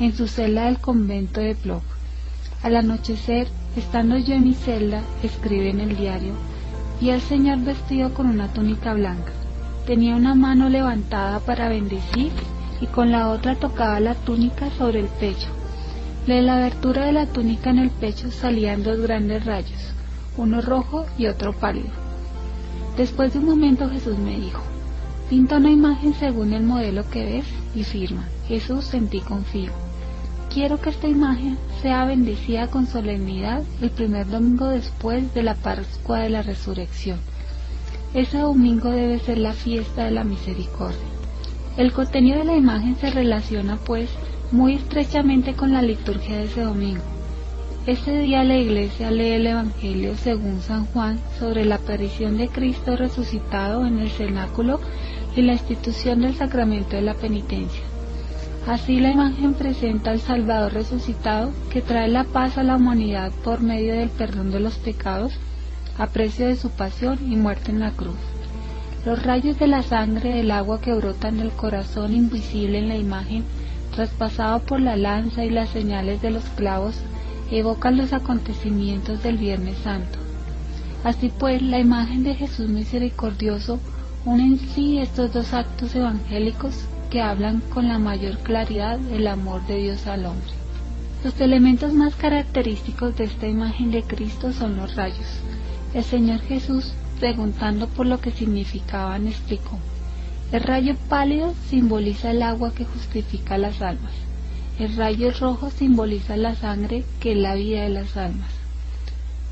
en 0.00 0.16
su 0.16 0.28
celda 0.28 0.66
del 0.66 0.78
convento 0.78 1.40
de 1.40 1.54
Plock. 1.54 1.84
Al 2.62 2.76
anochecer, 2.76 3.48
estando 3.76 4.18
yo 4.18 4.34
en 4.34 4.44
mi 4.44 4.54
celda, 4.54 5.02
escribe 5.22 5.70
en 5.70 5.80
el 5.80 5.96
diario, 5.96 6.34
y 7.00 7.10
el 7.10 7.20
Señor 7.20 7.60
vestido 7.60 8.12
con 8.12 8.26
una 8.26 8.52
túnica 8.52 8.92
blanca. 8.92 9.32
Tenía 9.86 10.16
una 10.16 10.34
mano 10.34 10.68
levantada 10.68 11.40
para 11.40 11.68
bendecir 11.68 12.30
y 12.80 12.86
con 12.86 13.10
la 13.10 13.30
otra 13.30 13.54
tocaba 13.56 14.00
la 14.00 14.14
túnica 14.14 14.70
sobre 14.70 15.00
el 15.00 15.06
pecho. 15.06 15.48
De 16.26 16.42
la 16.42 16.56
abertura 16.56 17.06
de 17.06 17.12
la 17.12 17.26
túnica 17.26 17.70
en 17.70 17.78
el 17.78 17.90
pecho 17.90 18.30
salían 18.30 18.82
dos 18.82 19.00
grandes 19.00 19.44
rayos, 19.46 19.94
uno 20.36 20.60
rojo 20.60 21.06
y 21.16 21.26
otro 21.26 21.52
pálido. 21.52 21.90
Después 22.96 23.32
de 23.32 23.38
un 23.38 23.46
momento 23.46 23.88
Jesús 23.88 24.18
me 24.18 24.38
dijo, 24.38 24.62
pinta 25.30 25.56
una 25.56 25.70
imagen 25.70 26.12
según 26.14 26.52
el 26.52 26.62
modelo 26.62 27.08
que 27.08 27.24
ves 27.24 27.46
y 27.74 27.84
firma, 27.84 28.28
Jesús 28.46 28.92
en 28.92 29.08
ti 29.08 29.20
confío. 29.20 29.89
Quiero 30.52 30.80
que 30.80 30.90
esta 30.90 31.06
imagen 31.06 31.56
sea 31.80 32.04
bendecida 32.04 32.66
con 32.66 32.88
solemnidad 32.88 33.62
el 33.80 33.90
primer 33.90 34.26
domingo 34.28 34.66
después 34.66 35.32
de 35.32 35.44
la 35.44 35.54
Pascua 35.54 36.18
de 36.18 36.28
la 36.28 36.42
Resurrección. 36.42 37.20
Ese 38.14 38.38
domingo 38.38 38.90
debe 38.90 39.20
ser 39.20 39.38
la 39.38 39.52
fiesta 39.52 40.06
de 40.06 40.10
la 40.10 40.24
misericordia. 40.24 40.98
El 41.76 41.92
contenido 41.92 42.40
de 42.40 42.46
la 42.46 42.56
imagen 42.56 42.96
se 42.96 43.10
relaciona 43.10 43.76
pues 43.76 44.10
muy 44.50 44.74
estrechamente 44.74 45.54
con 45.54 45.72
la 45.72 45.82
liturgia 45.82 46.38
de 46.38 46.44
ese 46.46 46.62
domingo. 46.62 47.04
Ese 47.86 48.18
día 48.18 48.42
la 48.42 48.58
iglesia 48.58 49.12
lee 49.12 49.30
el 49.30 49.46
Evangelio 49.46 50.16
según 50.16 50.60
San 50.62 50.84
Juan 50.86 51.20
sobre 51.38 51.64
la 51.64 51.76
aparición 51.76 52.36
de 52.36 52.48
Cristo 52.48 52.96
resucitado 52.96 53.86
en 53.86 54.00
el 54.00 54.10
cenáculo 54.10 54.80
y 55.36 55.42
la 55.42 55.52
institución 55.52 56.22
del 56.22 56.34
sacramento 56.34 56.96
de 56.96 57.02
la 57.02 57.14
penitencia. 57.14 57.79
Así 58.66 59.00
la 59.00 59.10
imagen 59.10 59.54
presenta 59.54 60.10
al 60.10 60.20
Salvador 60.20 60.74
resucitado 60.74 61.50
que 61.70 61.80
trae 61.80 62.08
la 62.08 62.24
paz 62.24 62.58
a 62.58 62.62
la 62.62 62.76
humanidad 62.76 63.32
por 63.42 63.62
medio 63.62 63.94
del 63.94 64.10
perdón 64.10 64.50
de 64.50 64.60
los 64.60 64.74
pecados 64.74 65.32
a 65.98 66.06
precio 66.08 66.46
de 66.46 66.56
su 66.56 66.70
pasión 66.70 67.18
y 67.30 67.36
muerte 67.36 67.70
en 67.70 67.80
la 67.80 67.90
cruz. 67.90 68.18
Los 69.06 69.22
rayos 69.22 69.58
de 69.58 69.66
la 69.66 69.82
sangre 69.82 70.34
del 70.34 70.50
agua 70.50 70.80
que 70.80 70.92
brotan 70.92 71.38
del 71.38 71.50
corazón 71.50 72.14
invisible 72.14 72.78
en 72.78 72.88
la 72.88 72.96
imagen, 72.96 73.44
traspasado 73.94 74.60
por 74.60 74.78
la 74.78 74.96
lanza 74.96 75.44
y 75.44 75.50
las 75.50 75.70
señales 75.70 76.20
de 76.20 76.30
los 76.30 76.44
clavos, 76.44 76.96
evocan 77.50 77.96
los 77.96 78.12
acontecimientos 78.12 79.22
del 79.22 79.38
Viernes 79.38 79.78
Santo. 79.78 80.18
Así 81.02 81.32
pues, 81.38 81.62
la 81.62 81.78
imagen 81.78 82.24
de 82.24 82.34
Jesús 82.34 82.68
misericordioso 82.68 83.80
une 84.26 84.44
en 84.44 84.58
sí 84.58 84.98
estos 84.98 85.32
dos 85.32 85.54
actos 85.54 85.94
evangélicos 85.94 86.84
que 87.10 87.20
hablan 87.20 87.60
con 87.60 87.88
la 87.88 87.98
mayor 87.98 88.38
claridad 88.38 88.98
del 88.98 89.26
amor 89.26 89.66
de 89.66 89.78
Dios 89.78 90.06
al 90.06 90.26
hombre. 90.26 90.52
Los 91.24 91.38
elementos 91.40 91.92
más 91.92 92.14
característicos 92.14 93.16
de 93.16 93.24
esta 93.24 93.46
imagen 93.46 93.90
de 93.90 94.02
Cristo 94.02 94.52
son 94.52 94.76
los 94.76 94.94
rayos. 94.94 95.26
El 95.92 96.04
Señor 96.04 96.40
Jesús, 96.40 96.92
preguntando 97.18 97.88
por 97.88 98.06
lo 98.06 98.20
que 98.20 98.30
significaban, 98.30 99.26
explicó, 99.26 99.78
el 100.52 100.62
rayo 100.62 100.96
pálido 101.08 101.54
simboliza 101.68 102.30
el 102.30 102.42
agua 102.42 102.72
que 102.74 102.84
justifica 102.84 103.58
las 103.58 103.82
almas. 103.82 104.12
El 104.78 104.96
rayo 104.96 105.30
rojo 105.38 105.70
simboliza 105.70 106.36
la 106.36 106.54
sangre 106.54 107.04
que 107.20 107.32
es 107.32 107.38
la 107.38 107.54
vida 107.54 107.82
de 107.82 107.90
las 107.90 108.16
almas. 108.16 108.50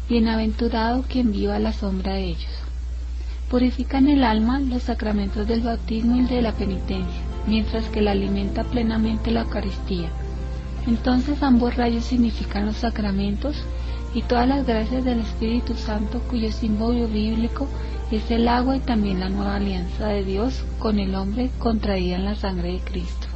Bienaventurado 0.08 1.02
quien 1.02 1.32
viva 1.32 1.56
a 1.56 1.60
la 1.60 1.72
sombra 1.72 2.14
de 2.14 2.28
ellos. 2.28 2.50
Purifican 3.50 4.08
el 4.08 4.24
alma 4.24 4.58
los 4.58 4.84
sacramentos 4.84 5.46
del 5.46 5.60
bautismo 5.60 6.16
y 6.16 6.22
de 6.22 6.40
la 6.40 6.52
penitencia, 6.52 7.22
mientras 7.48 7.88
que 7.88 8.02
la 8.02 8.12
alimenta 8.12 8.64
plenamente 8.64 9.30
la 9.30 9.42
Eucaristía. 9.42 10.10
Entonces 10.86 11.42
ambos 11.42 11.76
rayos 11.76 12.04
significan 12.04 12.66
los 12.66 12.76
sacramentos 12.76 13.56
y 14.14 14.22
todas 14.22 14.48
las 14.48 14.66
gracias 14.66 15.04
del 15.04 15.20
Espíritu 15.20 15.74
Santo 15.74 16.20
cuyo 16.30 16.50
símbolo 16.52 17.08
bíblico 17.08 17.68
es 18.10 18.30
el 18.30 18.48
agua 18.48 18.76
y 18.76 18.80
también 18.80 19.20
la 19.20 19.28
nueva 19.28 19.56
alianza 19.56 20.06
de 20.06 20.24
Dios 20.24 20.64
con 20.78 20.98
el 20.98 21.14
hombre 21.14 21.50
contraída 21.58 22.16
en 22.16 22.24
la 22.24 22.34
sangre 22.34 22.72
de 22.72 22.80
Cristo. 22.80 23.26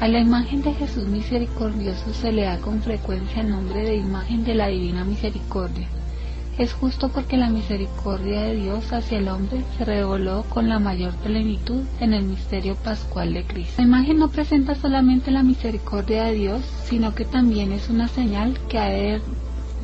A 0.00 0.08
la 0.08 0.18
imagen 0.18 0.62
de 0.62 0.72
Jesús 0.72 1.06
misericordioso 1.06 2.14
se 2.14 2.32
le 2.32 2.44
da 2.44 2.56
con 2.58 2.80
frecuencia 2.80 3.42
el 3.42 3.50
nombre 3.50 3.82
de 3.82 3.96
imagen 3.96 4.44
de 4.44 4.54
la 4.54 4.68
Divina 4.68 5.04
Misericordia. 5.04 5.88
Es 6.60 6.74
justo 6.74 7.08
porque 7.08 7.38
la 7.38 7.48
misericordia 7.48 8.42
de 8.42 8.56
Dios 8.56 8.92
hacia 8.92 9.16
el 9.16 9.28
hombre 9.28 9.64
se 9.78 9.84
reveló 9.86 10.44
con 10.50 10.68
la 10.68 10.78
mayor 10.78 11.14
plenitud 11.14 11.84
en 12.00 12.12
el 12.12 12.24
misterio 12.24 12.74
pascual 12.74 13.32
de 13.32 13.44
Cristo. 13.44 13.76
La 13.78 13.84
imagen 13.84 14.18
no 14.18 14.28
presenta 14.28 14.74
solamente 14.74 15.30
la 15.30 15.42
misericordia 15.42 16.24
de 16.24 16.34
Dios, 16.34 16.60
sino 16.84 17.14
que 17.14 17.24
también 17.24 17.72
es 17.72 17.88
una 17.88 18.08
señal 18.08 18.58
que 18.68 18.78
ha 18.78 18.90
de 18.90 19.22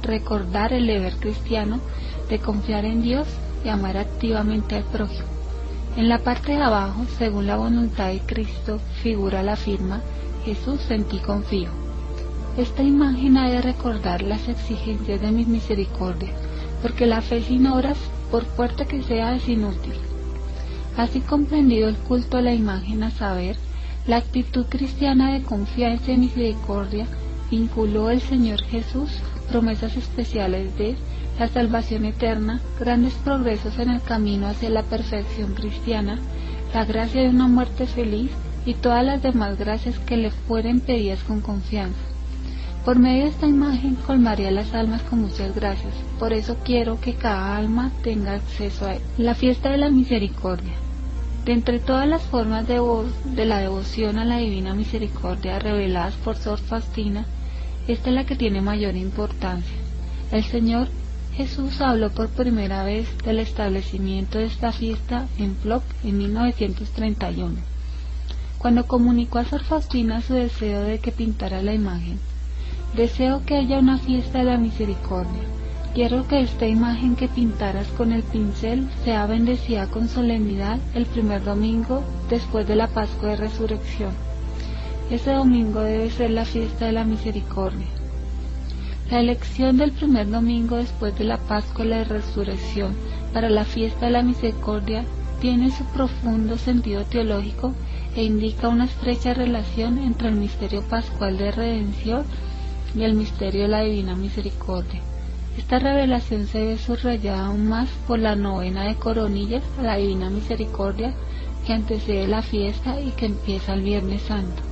recordar 0.02 0.74
el 0.74 0.86
deber 0.86 1.16
cristiano 1.16 1.80
de 2.28 2.40
confiar 2.40 2.84
en 2.84 3.00
Dios 3.00 3.26
y 3.64 3.70
amar 3.70 3.96
activamente 3.96 4.76
al 4.76 4.84
prójimo. 4.84 5.28
En 5.96 6.10
la 6.10 6.18
parte 6.18 6.52
de 6.52 6.62
abajo, 6.62 7.06
según 7.16 7.46
la 7.46 7.56
voluntad 7.56 8.08
de 8.08 8.20
Cristo, 8.20 8.80
figura 9.02 9.42
la 9.42 9.56
firma 9.56 10.02
Jesús 10.44 10.90
en 10.90 11.04
ti 11.04 11.20
confío. 11.20 11.70
Esta 12.58 12.82
imagen 12.82 13.38
ha 13.38 13.50
de 13.50 13.62
recordar 13.62 14.20
las 14.20 14.48
exigencias 14.48 15.22
de 15.22 15.30
mi 15.30 15.46
misericordia, 15.46 16.32
porque 16.82 17.06
la 17.06 17.22
fe 17.22 17.42
sin 17.42 17.66
obras, 17.66 17.98
por 18.30 18.44
fuerte 18.44 18.86
que 18.86 19.02
sea, 19.02 19.34
es 19.34 19.48
inútil. 19.48 19.94
Así 20.96 21.20
comprendido 21.20 21.88
el 21.88 21.96
culto 21.96 22.38
a 22.38 22.42
la 22.42 22.54
imagen 22.54 23.02
a 23.02 23.10
saber, 23.10 23.56
la 24.06 24.16
actitud 24.16 24.66
cristiana 24.66 25.32
de 25.32 25.42
confianza 25.42 26.12
y 26.12 26.16
misericordia 26.16 27.06
vinculó 27.50 28.10
el 28.10 28.20
Señor 28.20 28.62
Jesús 28.62 29.10
promesas 29.48 29.96
especiales 29.96 30.76
de 30.76 30.96
la 31.38 31.48
salvación 31.48 32.04
eterna, 32.04 32.60
grandes 32.80 33.14
progresos 33.14 33.78
en 33.78 33.90
el 33.90 34.02
camino 34.02 34.46
hacia 34.46 34.70
la 34.70 34.82
perfección 34.82 35.54
cristiana, 35.54 36.18
la 36.72 36.84
gracia 36.84 37.22
de 37.22 37.28
una 37.28 37.46
muerte 37.46 37.86
feliz 37.86 38.30
y 38.64 38.74
todas 38.74 39.04
las 39.04 39.22
demás 39.22 39.58
gracias 39.58 39.98
que 39.98 40.16
le 40.16 40.30
fueren 40.30 40.80
pedidas 40.80 41.22
con 41.24 41.40
confianza. 41.40 42.15
Por 42.86 43.00
medio 43.00 43.24
de 43.24 43.30
esta 43.30 43.48
imagen 43.48 43.96
colmaría 43.96 44.52
las 44.52 44.72
almas 44.72 45.02
con 45.02 45.22
muchas 45.22 45.52
gracias, 45.56 45.92
por 46.20 46.32
eso 46.32 46.58
quiero 46.64 47.00
que 47.00 47.14
cada 47.14 47.56
alma 47.56 47.90
tenga 48.04 48.34
acceso 48.34 48.86
a 48.86 48.94
él. 48.94 49.02
La 49.18 49.34
fiesta 49.34 49.72
de 49.72 49.78
la 49.78 49.90
misericordia. 49.90 50.74
De 51.44 51.52
entre 51.52 51.80
todas 51.80 52.06
las 52.06 52.22
formas 52.22 52.68
de, 52.68 52.76
la 53.44 53.58
devoción 53.58 54.20
a 54.20 54.24
la 54.24 54.36
Divina 54.36 54.72
Misericordia 54.72 55.58
reveladas 55.58 56.14
por 56.14 56.36
Sor 56.36 56.60
Faustina, 56.60 57.26
esta 57.88 58.10
es 58.10 58.14
la 58.14 58.24
que 58.24 58.36
tiene 58.36 58.60
mayor 58.60 58.94
importancia. 58.94 59.78
El 60.30 60.44
Señor 60.44 60.86
Jesús 61.34 61.80
habló 61.80 62.10
por 62.10 62.28
primera 62.28 62.84
vez 62.84 63.08
del 63.24 63.40
establecimiento 63.40 64.38
de 64.38 64.44
esta 64.44 64.70
fiesta 64.70 65.26
en 65.38 65.56
Plop 65.56 65.82
en 66.04 66.18
1931, 66.18 67.56
cuando 68.58 68.86
comunicó 68.86 69.40
a 69.40 69.44
Sor 69.44 69.64
Faustina 69.64 70.22
su 70.22 70.34
deseo 70.34 70.82
de 70.82 71.00
que 71.00 71.10
pintara 71.10 71.62
la 71.62 71.74
imagen. 71.74 72.20
Deseo 72.96 73.44
que 73.44 73.56
haya 73.56 73.78
una 73.78 73.98
fiesta 73.98 74.38
de 74.38 74.44
la 74.44 74.56
misericordia. 74.56 75.42
Quiero 75.92 76.26
que 76.26 76.40
esta 76.40 76.66
imagen 76.66 77.14
que 77.14 77.28
pintaras 77.28 77.86
con 77.88 78.10
el 78.10 78.22
pincel 78.22 78.88
sea 79.04 79.26
bendecida 79.26 79.86
con 79.86 80.08
solemnidad 80.08 80.78
el 80.94 81.04
primer 81.04 81.44
domingo 81.44 82.02
después 82.30 82.66
de 82.66 82.74
la 82.74 82.86
Pascua 82.86 83.28
de 83.30 83.36
Resurrección. 83.36 84.12
Ese 85.10 85.32
domingo 85.32 85.80
debe 85.80 86.08
ser 86.08 86.30
la 86.30 86.46
fiesta 86.46 86.86
de 86.86 86.92
la 86.92 87.04
misericordia. 87.04 87.86
La 89.10 89.20
elección 89.20 89.76
del 89.76 89.92
primer 89.92 90.30
domingo 90.30 90.76
después 90.76 91.18
de 91.18 91.24
la 91.24 91.36
Pascua 91.36 91.84
la 91.84 92.02
Resurrección 92.02 92.94
para 93.34 93.50
la 93.50 93.66
fiesta 93.66 94.06
de 94.06 94.12
la 94.12 94.22
misericordia 94.22 95.04
tiene 95.42 95.70
su 95.70 95.84
profundo 95.84 96.56
sentido 96.56 97.04
teológico 97.04 97.74
e 98.14 98.24
indica 98.24 98.70
una 98.70 98.86
estrecha 98.86 99.34
relación 99.34 99.98
entre 99.98 100.28
el 100.28 100.36
misterio 100.36 100.80
pascual 100.88 101.36
de 101.36 101.52
redención 101.52 102.24
y 102.96 103.04
el 103.04 103.14
misterio 103.14 103.62
de 103.62 103.68
la 103.68 103.82
divina 103.82 104.16
misericordia. 104.16 105.00
Esta 105.58 105.78
revelación 105.78 106.46
se 106.46 106.64
ve 106.64 106.78
subrayada 106.78 107.46
aún 107.46 107.68
más 107.68 107.88
por 108.06 108.18
la 108.18 108.36
novena 108.36 108.84
de 108.84 108.94
coronillas 108.94 109.62
a 109.78 109.82
la 109.82 109.96
divina 109.96 110.30
misericordia 110.30 111.14
que 111.66 111.72
antecede 111.72 112.26
la 112.26 112.42
fiesta 112.42 113.00
y 113.00 113.10
que 113.12 113.26
empieza 113.26 113.74
el 113.74 113.82
Viernes 113.82 114.22
Santo. 114.22 114.62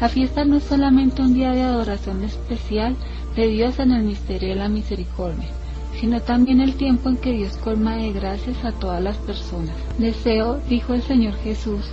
La 0.00 0.08
fiesta 0.08 0.44
no 0.44 0.56
es 0.56 0.64
solamente 0.64 1.22
un 1.22 1.34
día 1.34 1.52
de 1.52 1.62
adoración 1.62 2.22
especial 2.22 2.96
de 3.34 3.48
Dios 3.48 3.78
en 3.78 3.92
el 3.92 4.04
misterio 4.04 4.50
de 4.50 4.54
la 4.54 4.68
misericordia, 4.68 5.48
sino 6.00 6.20
también 6.20 6.60
el 6.60 6.76
tiempo 6.76 7.08
en 7.08 7.16
que 7.16 7.32
Dios 7.32 7.56
colma 7.56 7.96
de 7.96 8.12
gracias 8.12 8.64
a 8.64 8.72
todas 8.72 9.02
las 9.02 9.16
personas. 9.16 9.74
Deseo, 9.98 10.60
dijo 10.68 10.94
el 10.94 11.02
Señor 11.02 11.34
Jesús, 11.42 11.84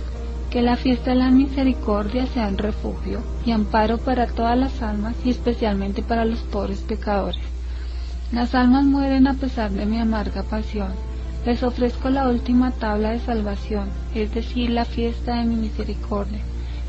que 0.56 0.62
la 0.62 0.78
fiesta 0.78 1.10
de 1.10 1.16
la 1.16 1.30
misericordia 1.30 2.24
sea 2.28 2.48
un 2.48 2.56
refugio 2.56 3.20
y 3.44 3.50
amparo 3.50 3.98
para 3.98 4.26
todas 4.26 4.56
las 4.56 4.80
almas 4.80 5.14
y 5.22 5.28
especialmente 5.28 6.02
para 6.02 6.24
los 6.24 6.38
pobres 6.38 6.80
pecadores. 6.80 7.44
Las 8.32 8.54
almas 8.54 8.86
mueren 8.86 9.26
a 9.26 9.34
pesar 9.34 9.70
de 9.70 9.84
mi 9.84 9.98
amarga 9.98 10.44
pasión. 10.44 10.94
Les 11.44 11.62
ofrezco 11.62 12.08
la 12.08 12.30
última 12.30 12.70
tabla 12.70 13.10
de 13.10 13.18
salvación, 13.18 13.90
es 14.14 14.32
decir, 14.32 14.70
la 14.70 14.86
fiesta 14.86 15.34
de 15.34 15.44
mi 15.44 15.56
misericordia. 15.56 16.40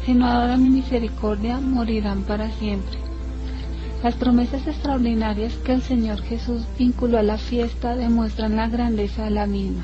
Si 0.05 0.13
no 0.13 0.27
adoran 0.27 0.63
mi 0.63 0.69
misericordia, 0.69 1.59
morirán 1.59 2.21
para 2.21 2.49
siempre. 2.51 2.97
Las 4.01 4.15
promesas 4.15 4.65
extraordinarias 4.65 5.55
que 5.65 5.73
el 5.73 5.81
Señor 5.81 6.21
Jesús 6.21 6.63
vinculó 6.79 7.17
a 7.17 7.23
la 7.23 7.37
fiesta 7.37 7.97
demuestran 7.97 8.55
la 8.55 8.69
grandeza 8.69 9.25
de 9.25 9.31
la 9.31 9.45
misma. 9.45 9.83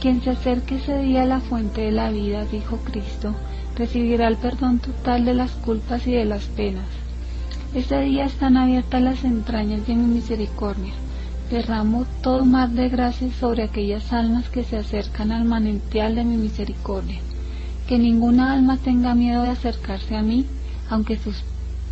Quien 0.00 0.22
se 0.22 0.30
acerque 0.30 0.76
ese 0.76 0.98
día 0.98 1.22
a 1.22 1.26
la 1.26 1.40
fuente 1.40 1.80
de 1.80 1.90
la 1.90 2.10
vida, 2.10 2.44
dijo 2.44 2.76
Cristo, 2.78 3.34
recibirá 3.76 4.28
el 4.28 4.36
perdón 4.36 4.78
total 4.78 5.24
de 5.24 5.34
las 5.34 5.50
culpas 5.52 6.06
y 6.06 6.12
de 6.12 6.24
las 6.24 6.44
penas. 6.44 6.86
Ese 7.74 8.00
día 8.00 8.26
están 8.26 8.56
abiertas 8.56 9.02
las 9.02 9.24
entrañas 9.24 9.86
de 9.86 9.94
mi 9.94 10.06
misericordia. 10.06 10.92
Derramo 11.50 12.06
todo 12.22 12.44
mar 12.44 12.70
de 12.70 12.88
gracias 12.88 13.34
sobre 13.34 13.64
aquellas 13.64 14.12
almas 14.12 14.48
que 14.48 14.64
se 14.64 14.76
acercan 14.76 15.32
al 15.32 15.44
manantial 15.44 16.14
de 16.14 16.24
mi 16.24 16.36
misericordia. 16.36 17.20
Que 17.88 17.98
ninguna 17.98 18.52
alma 18.52 18.76
tenga 18.76 19.14
miedo 19.14 19.42
de 19.42 19.50
acercarse 19.50 20.16
a 20.16 20.22
mí, 20.22 20.46
aunque 20.90 21.16
sus 21.16 21.42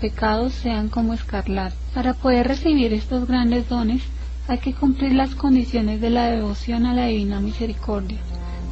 pecados 0.01 0.53
sean 0.53 0.89
como 0.89 1.15
escarlata. 1.15 1.77
Para 1.95 2.15
poder 2.15 2.49
recibir 2.49 2.93
estos 2.93 3.27
grandes 3.27 3.69
dones, 3.69 4.03
hay 4.47 4.59
que 4.59 4.75
cumplir 4.75 5.13
las 5.13 5.35
condiciones 5.35 6.01
de 6.01 6.11
la 6.11 6.27
devoción 6.27 6.85
a 6.85 6.93
la 6.93 7.07
divina 7.07 7.41
misericordia, 7.41 8.19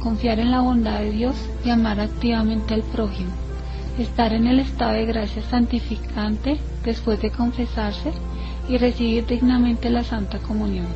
confiar 0.01 0.39
en 0.39 0.51
la 0.51 0.61
bondad 0.61 0.99
de 0.99 1.11
Dios 1.11 1.35
y 1.65 1.71
amar 1.71 1.99
activamente 1.99 2.75
al 2.75 2.83
prójimo, 2.83 3.31
estar 3.97 4.33
en 4.33 4.45
el 4.45 4.59
estado 4.59 4.93
de 4.93 5.05
gracia 5.05 5.41
santificante 5.41 6.59
después 6.83 7.19
de 7.21 7.31
confesarse 7.31 8.11
y 8.69 8.77
recibir 8.77 9.25
dignamente 9.25 9.89
la 9.89 10.03
Santa 10.03 10.37
Comunión. 10.39 10.87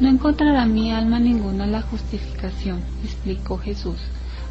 No 0.00 0.08
encontrará 0.08 0.66
mi 0.66 0.90
alma 0.90 1.20
ninguna 1.20 1.66
la 1.66 1.82
justificación, 1.82 2.80
explicó 3.04 3.58
Jesús 3.58 3.98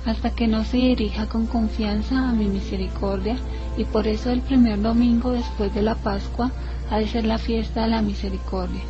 hasta 0.06 0.32
que 0.32 0.48
no 0.48 0.64
se 0.66 0.78
dirija 0.78 1.28
con 1.28 1.48
confianza 1.48 2.30
a 2.30 2.34
mi 2.34 2.46
misericordia 2.46 3.38
y 3.78 3.86
por 3.86 4.08
eso 4.08 4.32
el 4.32 4.42
primer 4.42 4.82
domingo 4.82 5.32
después 5.32 5.74
de 5.74 5.82
la 5.82 5.96
Pascua 5.96 6.52
ha 6.90 6.98
de 6.98 7.08
ser 7.08 7.26
la 7.26 7.38
fiesta 7.38 7.84
de 7.84 7.88
la 7.88 8.02
misericordia. 8.02 8.82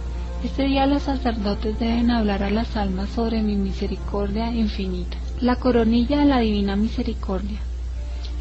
Este 0.43 0.63
día 0.65 0.85
los 0.85 1.03
sacerdotes 1.03 1.79
deben 1.79 2.11
hablar 2.11 2.43
a 2.43 2.49
las 2.49 2.75
almas 2.75 3.07
sobre 3.07 3.41
mi 3.41 3.55
misericordia 3.55 4.51
infinita. 4.51 5.15
La 5.39 5.55
coronilla 5.55 6.19
de 6.19 6.25
la 6.25 6.39
divina 6.39 6.75
misericordia. 6.75 7.59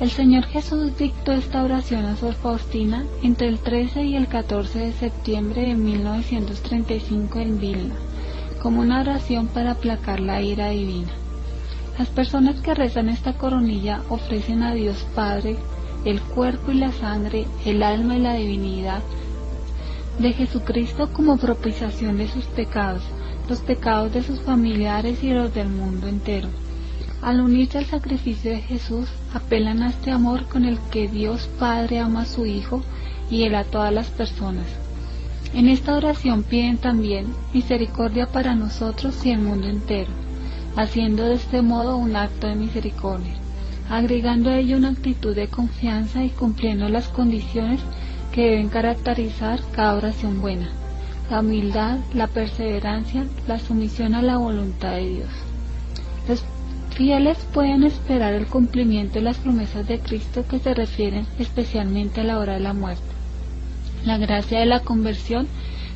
El 0.00 0.10
Señor 0.10 0.44
Jesús 0.46 0.98
dictó 0.98 1.30
esta 1.30 1.62
oración 1.62 2.04
a 2.06 2.16
Sor 2.16 2.34
Faustina 2.34 3.04
entre 3.22 3.46
el 3.46 3.60
13 3.60 4.02
y 4.02 4.16
el 4.16 4.26
14 4.26 4.80
de 4.80 4.92
septiembre 4.92 5.62
de 5.62 5.74
1935 5.76 7.38
en 7.38 7.60
Vilna, 7.60 7.94
como 8.60 8.80
una 8.80 9.00
oración 9.00 9.46
para 9.46 9.70
aplacar 9.70 10.18
la 10.18 10.42
ira 10.42 10.70
divina. 10.70 11.12
Las 11.96 12.08
personas 12.08 12.60
que 12.62 12.74
rezan 12.74 13.10
esta 13.10 13.34
coronilla 13.34 14.02
ofrecen 14.08 14.64
a 14.64 14.74
Dios 14.74 15.06
Padre 15.14 15.56
el 16.04 16.20
cuerpo 16.20 16.72
y 16.72 16.78
la 16.78 16.90
sangre, 16.90 17.46
el 17.64 17.80
alma 17.84 18.16
y 18.16 18.20
la 18.20 18.34
divinidad 18.34 19.02
de 20.18 20.32
Jesucristo 20.32 21.10
como 21.12 21.36
propiciación 21.36 22.18
de 22.18 22.28
sus 22.28 22.44
pecados, 22.44 23.02
los 23.48 23.60
pecados 23.60 24.12
de 24.12 24.22
sus 24.22 24.40
familiares 24.40 25.22
y 25.22 25.30
los 25.30 25.54
del 25.54 25.68
mundo 25.68 26.08
entero. 26.08 26.48
Al 27.22 27.40
unirse 27.40 27.78
al 27.78 27.86
sacrificio 27.86 28.50
de 28.50 28.60
Jesús, 28.60 29.08
apelan 29.32 29.82
a 29.82 29.90
este 29.90 30.10
amor 30.10 30.44
con 30.48 30.64
el 30.64 30.78
que 30.90 31.08
Dios 31.08 31.48
Padre 31.58 32.00
ama 32.00 32.22
a 32.22 32.26
su 32.26 32.46
Hijo 32.46 32.82
y 33.30 33.44
él 33.44 33.54
a 33.54 33.64
todas 33.64 33.92
las 33.92 34.08
personas. 34.08 34.66
En 35.54 35.68
esta 35.68 35.96
oración 35.96 36.42
piden 36.42 36.78
también 36.78 37.26
misericordia 37.52 38.26
para 38.26 38.54
nosotros 38.54 39.24
y 39.24 39.30
el 39.30 39.40
mundo 39.40 39.68
entero 39.68 40.10
haciendo 40.76 41.24
de 41.24 41.34
este 41.34 41.62
modo 41.62 41.96
un 41.96 42.16
acto 42.16 42.46
de 42.46 42.54
misericordia, 42.54 43.34
agregando 43.90 44.50
a 44.50 44.58
ello 44.58 44.76
una 44.76 44.90
actitud 44.90 45.34
de 45.34 45.48
confianza 45.48 46.24
y 46.24 46.30
cumpliendo 46.30 46.88
las 46.88 47.08
condiciones 47.08 47.80
que 48.32 48.50
deben 48.50 48.68
caracterizar 48.68 49.60
cada 49.72 49.94
oración 49.94 50.40
buena, 50.40 50.70
la 51.30 51.40
humildad, 51.40 51.98
la 52.14 52.26
perseverancia, 52.26 53.24
la 53.46 53.58
sumisión 53.58 54.14
a 54.14 54.22
la 54.22 54.38
voluntad 54.38 54.92
de 54.92 55.08
Dios. 55.08 55.30
Los 56.28 56.44
fieles 56.96 57.38
pueden 57.52 57.84
esperar 57.84 58.34
el 58.34 58.46
cumplimiento 58.46 59.14
de 59.14 59.22
las 59.22 59.38
promesas 59.38 59.86
de 59.86 60.00
Cristo 60.00 60.44
que 60.48 60.58
se 60.58 60.74
refieren 60.74 61.26
especialmente 61.38 62.22
a 62.22 62.24
la 62.24 62.38
hora 62.38 62.54
de 62.54 62.60
la 62.60 62.72
muerte, 62.72 63.02
la 64.04 64.18
gracia 64.18 64.58
de 64.60 64.66
la 64.66 64.80
conversión 64.80 65.46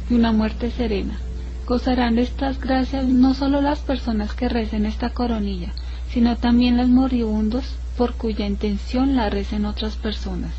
y 0.08 0.14
una 0.14 0.32
muerte 0.32 0.70
serena 0.70 1.18
Gozarán 1.66 2.14
de 2.14 2.22
estas 2.22 2.60
gracias 2.60 3.06
no 3.06 3.34
solo 3.34 3.60
las 3.60 3.80
personas 3.80 4.34
que 4.34 4.48
recen 4.48 4.86
esta 4.86 5.10
coronilla, 5.10 5.72
sino 6.08 6.36
también 6.36 6.76
los 6.76 6.88
moribundos 6.88 7.74
por 7.98 8.14
cuya 8.14 8.46
intención 8.46 9.16
la 9.16 9.30
recen 9.30 9.66
otras 9.66 9.96
personas. 9.96 10.52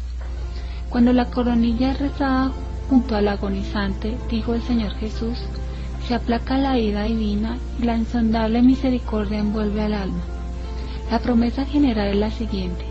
Cuando 0.90 1.14
la 1.14 1.26
coronilla 1.26 1.94
rezada 1.94 2.52
junto 2.90 3.16
al 3.16 3.28
agonizante, 3.28 4.18
dijo 4.30 4.54
el 4.54 4.62
Señor 4.62 4.94
Jesús, 4.96 5.38
se 6.08 6.16
aplaca 6.16 6.58
la 6.58 6.78
ira 6.78 7.04
divina 7.04 7.58
y 7.80 7.84
la 7.84 7.98
insondable 7.98 8.62
misericordia 8.62 9.40
envuelve 9.40 9.82
al 9.84 9.94
alma. 9.94 10.24
La 11.12 11.20
promesa 11.20 11.66
general 11.66 12.10
es 12.10 12.16
la 12.16 12.32
siguiente. 12.32 12.86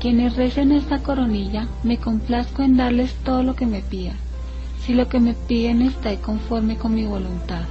Quienes 0.00 0.36
recen 0.36 0.72
esta 0.72 1.02
coronilla, 1.02 1.68
me 1.82 1.98
complazco 1.98 2.62
en 2.62 2.76
darles 2.76 3.14
todo 3.24 3.42
lo 3.42 3.54
que 3.54 3.66
me 3.66 3.80
pidan 3.80 4.16
si 4.80 4.94
lo 4.94 5.08
que 5.08 5.20
me 5.20 5.34
piden 5.34 5.82
está 5.82 6.14
conforme 6.16 6.76
con 6.76 6.94
mi 6.94 7.06
voluntad. 7.06 7.62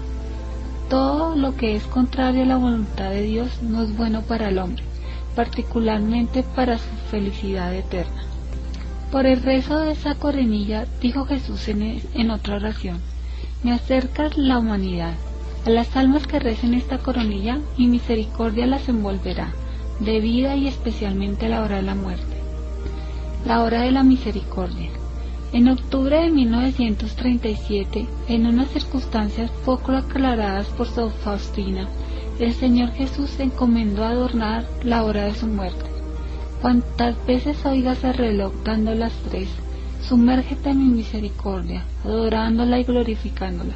Todo 0.89 1.36
lo 1.36 1.55
que 1.55 1.75
es 1.75 1.84
contrario 1.84 2.43
a 2.43 2.45
la 2.45 2.58
voluntad 2.58 3.10
de 3.10 3.23
Dios 3.23 3.62
no 3.62 3.84
es 3.84 3.95
bueno 3.95 4.21
para 4.21 4.49
el 4.49 4.58
hombre, 4.58 4.84
particularmente 5.36 6.43
para 6.43 6.77
su 6.77 6.95
felicidad 7.12 7.73
eterna. 7.73 8.23
Por 9.12 9.26
el 9.26 9.41
rezo 9.41 9.80
de 9.80 9.93
esa 9.93 10.13
coronilla, 10.15 10.86
dijo 11.02 11.26
Jesús 11.26 11.67
en, 11.67 12.00
en 12.13 12.30
otra 12.30 12.58
oración, 12.58 13.00
me 13.63 13.72
acercas 13.72 14.38
la 14.38 14.60
humanidad. 14.60 15.15
A 15.65 15.72
las 15.72 15.95
almas 15.98 16.28
que 16.28 16.39
recen 16.39 16.76
esta 16.76 17.00
coronilla, 17.00 17.60
mi 17.76 17.88
misericordia 17.88 18.67
las 18.67 18.88
envolverá, 18.88 19.52
de 20.00 20.19
vida 20.19 20.56
y 20.56 20.67
especialmente 20.67 21.48
a 21.48 21.50
la 21.50 21.63
hora 21.63 21.78
de 21.78 21.82
la 21.82 21.95
muerte. 21.95 22.38
La 23.48 23.63
hora 23.63 23.82
de 23.82 23.91
la 23.91 24.04
misericordia. 24.04 24.91
En 25.54 25.67
octubre 25.67 26.22
de 26.22 26.30
1937, 26.30 28.08
en 28.28 28.45
unas 28.45 28.69
circunstancias 28.69 29.50
poco 29.65 29.93
aclaradas 29.93 30.67
por 30.67 30.88
Sor 30.88 31.12
Faustina, 31.24 31.89
el 32.39 32.54
Señor 32.54 32.91
Jesús 32.91 33.39
encomendó 33.39 34.04
a 34.04 34.10
adornar 34.10 34.67
la 34.84 35.04
hora 35.04 35.24
de 35.24 35.34
su 35.34 35.48
muerte. 35.48 35.98
Cuantas 36.62 37.15
veces 37.26 37.65
oigas 37.65 38.04
el 38.04 38.15
reloj 38.15 38.52
dando 38.65 38.93
las 38.93 39.13
tres, 39.30 39.48
sumérgete 40.02 40.72
en 40.72 40.80
mi 40.80 40.95
misericordia, 40.98 41.86
adorándola 42.04 42.80
y 42.80 42.84
glorificándola. 42.84 43.76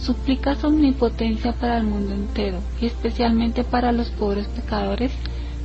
Suplica 0.00 0.54
su 0.54 0.68
omnipotencia 0.68 1.52
para 1.52 1.76
el 1.76 1.84
mundo 1.84 2.14
entero 2.14 2.60
y 2.80 2.86
especialmente 2.86 3.64
para 3.64 3.92
los 3.92 4.08
pobres 4.08 4.48
pecadores, 4.48 5.12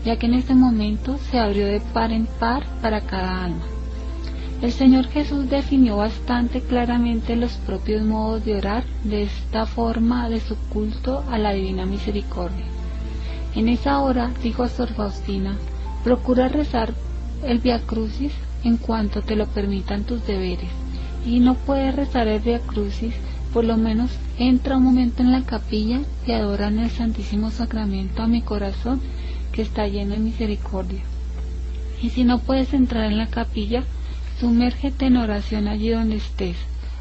ya 0.03 0.17
que 0.17 0.25
en 0.25 0.34
este 0.34 0.56
momento 0.56 1.17
se 1.32 1.39
abrió 1.39 1.67
de 1.67 1.80
par 1.80 2.12
en 2.12 2.25
par 2.25 2.65
para 2.82 2.99
cada 2.99 3.45
alma. 3.45 3.63
El 4.62 4.73
Señor 4.73 5.06
Jesús 5.08 5.49
definió 5.49 5.95
bastante 5.95 6.60
claramente 6.60 7.38
los 7.38 7.53
propios 7.53 8.03
modos 8.03 8.43
de 8.43 8.58
orar 8.58 8.84
de 9.06 9.23
esta 9.23 9.65
forma 9.65 10.27
de 10.27 10.41
su 10.41 10.58
culto 10.69 11.23
a 11.30 11.38
la 11.38 11.53
Divina 11.53 11.86
Misericordia. 11.86 12.65
En 13.56 13.69
esa 13.69 14.01
hora, 14.01 14.32
dijo 14.43 14.63
a 14.63 14.67
Sor 14.67 14.89
Faustina, 14.89 15.58
procura 16.03 16.47
rezar 16.47 16.93
el 17.43 17.60
Via 17.60 17.79
Crucis 17.79 18.31
en 18.63 18.77
cuanto 18.77 19.21
te 19.21 19.36
lo 19.36 19.47
permitan 19.47 20.03
tus 20.03 20.25
deberes, 20.25 20.69
y 21.25 21.39
no 21.39 21.55
puede 21.55 21.91
rezar 21.91 22.27
el 22.27 22.39
Via 22.39 22.60
Crucis, 22.60 23.13
por 23.53 23.63
lo 23.63 23.77
menos 23.77 24.12
entra 24.38 24.77
un 24.77 24.83
momento 24.83 25.21
en 25.21 25.31
la 25.31 25.43
capilla 25.43 26.01
y 26.25 26.31
adora 26.31 26.67
en 26.67 26.79
el 26.79 26.89
Santísimo 26.89 27.51
Sacramento 27.51 28.21
a 28.21 28.27
mi 28.27 28.41
corazón 28.41 29.01
que 29.51 29.62
está 29.62 29.88
lleno 29.88 30.13
de 30.13 30.19
misericordia. 30.19 31.01
Y 32.01 32.10
si 32.10 32.23
no 32.23 32.39
puedes 32.39 32.73
entrar 32.73 33.05
en 33.05 33.17
la 33.17 33.27
capilla, 33.27 33.83
sumérgete 34.39 35.07
en 35.07 35.17
oración 35.17 35.67
allí 35.67 35.89
donde 35.89 36.17
estés, 36.17 36.57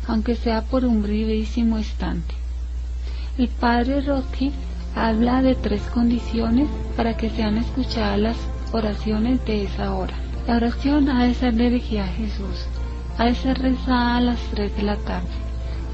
aunque 0.07 0.37
sea 0.37 0.63
por 0.63 0.85
un 0.85 1.03
brevísimo 1.03 1.79
instante. 1.79 2.35
El 3.37 3.49
padre 3.49 4.01
Rocky 4.01 4.53
habla 4.95 5.43
de 5.43 5.55
tres 5.55 5.83
condiciones 5.93 6.69
para 6.97 7.17
que 7.19 7.29
sean 7.29 7.59
escuchadas 7.59 8.19
las 8.19 8.37
oraciones 8.73 9.45
de 9.45 9.65
esa 9.65 9.95
hora. 9.95 10.15
La 10.47 10.57
oración 10.57 11.09
ha 11.09 11.25
de 11.25 11.35
ser 11.35 11.55
dirigida 11.55 12.05
a 12.05 12.09
Jesús, 12.09 12.67
ha 13.19 13.25
de 13.25 13.35
ser 13.35 13.59
rezada 13.59 14.17
a 14.17 14.21
las 14.21 14.39
3 14.53 14.77
de 14.77 14.83
la 14.83 14.97
tarde, 14.97 15.29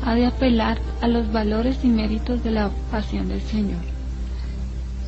ha 0.05 0.15
de 0.15 0.27
apelar 0.27 0.79
a 1.01 1.09
los 1.09 1.33
valores 1.33 1.85
y 1.85 1.89
méritos 1.89 2.43
de 2.45 2.51
la 2.51 2.71
pasión 2.91 3.29
del 3.29 3.41
Señor. 3.41 3.81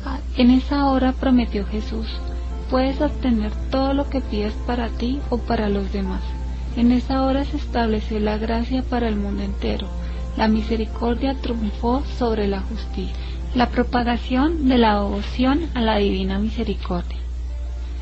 Ah, 0.05 0.19
en 0.37 0.51
esa 0.51 0.85
hora 0.85 1.11
prometió 1.11 1.65
Jesús, 1.65 2.07
puedes 2.69 2.99
obtener 3.01 3.51
todo 3.69 3.93
lo 3.93 4.09
que 4.09 4.21
pides 4.21 4.53
para 4.65 4.89
ti 4.89 5.19
o 5.29 5.37
para 5.37 5.69
los 5.69 5.91
demás. 5.91 6.21
En 6.75 6.91
esa 6.91 7.23
hora 7.23 7.45
se 7.45 7.57
estableció 7.57 8.19
la 8.19 8.37
gracia 8.37 8.83
para 8.83 9.07
el 9.07 9.15
mundo 9.15 9.43
entero. 9.43 9.87
La 10.35 10.47
misericordia 10.47 11.35
triunfó 11.41 12.03
sobre 12.17 12.47
la 12.47 12.61
justicia. 12.61 13.15
La 13.53 13.69
propagación 13.69 14.67
de 14.67 14.77
la 14.77 14.95
devoción 14.95 15.69
a 15.73 15.81
la 15.81 15.97
divina 15.97 16.39
misericordia. 16.39 17.24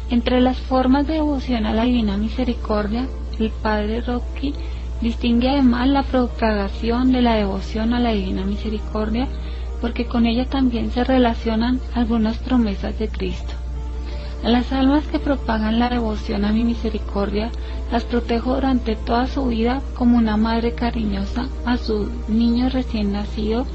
Entre 0.10 0.42
las 0.42 0.58
formas 0.58 1.08
de 1.08 1.14
devoción 1.14 1.66
a 1.66 1.74
la 1.74 1.84
divina 1.84 2.18
misericordia 2.18 3.08
el 3.40 3.50
padre 3.50 4.02
Rocky 4.02 4.54
distingue 5.02 5.50
además 5.50 5.88
la 5.88 6.04
propagación 6.04 7.12
de 7.12 7.22
la 7.22 7.36
devoción 7.36 7.94
a 7.94 8.00
la 8.00 8.12
Divina 8.12 8.46
Misericordia 8.46 9.28
porque 9.82 10.06
con 10.06 10.26
ella 10.26 10.46
también 10.46 10.92
se 10.92 11.04
relacionan 11.04 11.82
algunas 11.94 12.38
promesas 12.38 12.98
de 13.00 13.10
Cristo. 13.10 13.54
A 14.44 14.50
las 14.50 14.72
almas 14.72 15.06
que 15.06 15.20
propagan 15.20 15.80
la 15.80 15.90
devoción 15.90 16.46
a 16.46 16.52
mi 16.52 16.64
misericordia 16.64 17.50
las 17.92 18.04
protejo 18.04 18.56
durante 18.56 18.96
toda 18.96 19.28
su 19.28 19.46
vida 19.48 19.82
como 19.96 20.18
una 20.18 20.38
madre 20.38 20.74
cariñosa 20.74 21.48
a 21.66 21.78
su 21.78 22.10
niño 22.28 22.70
recién 22.70 23.14
nacido 23.14 23.66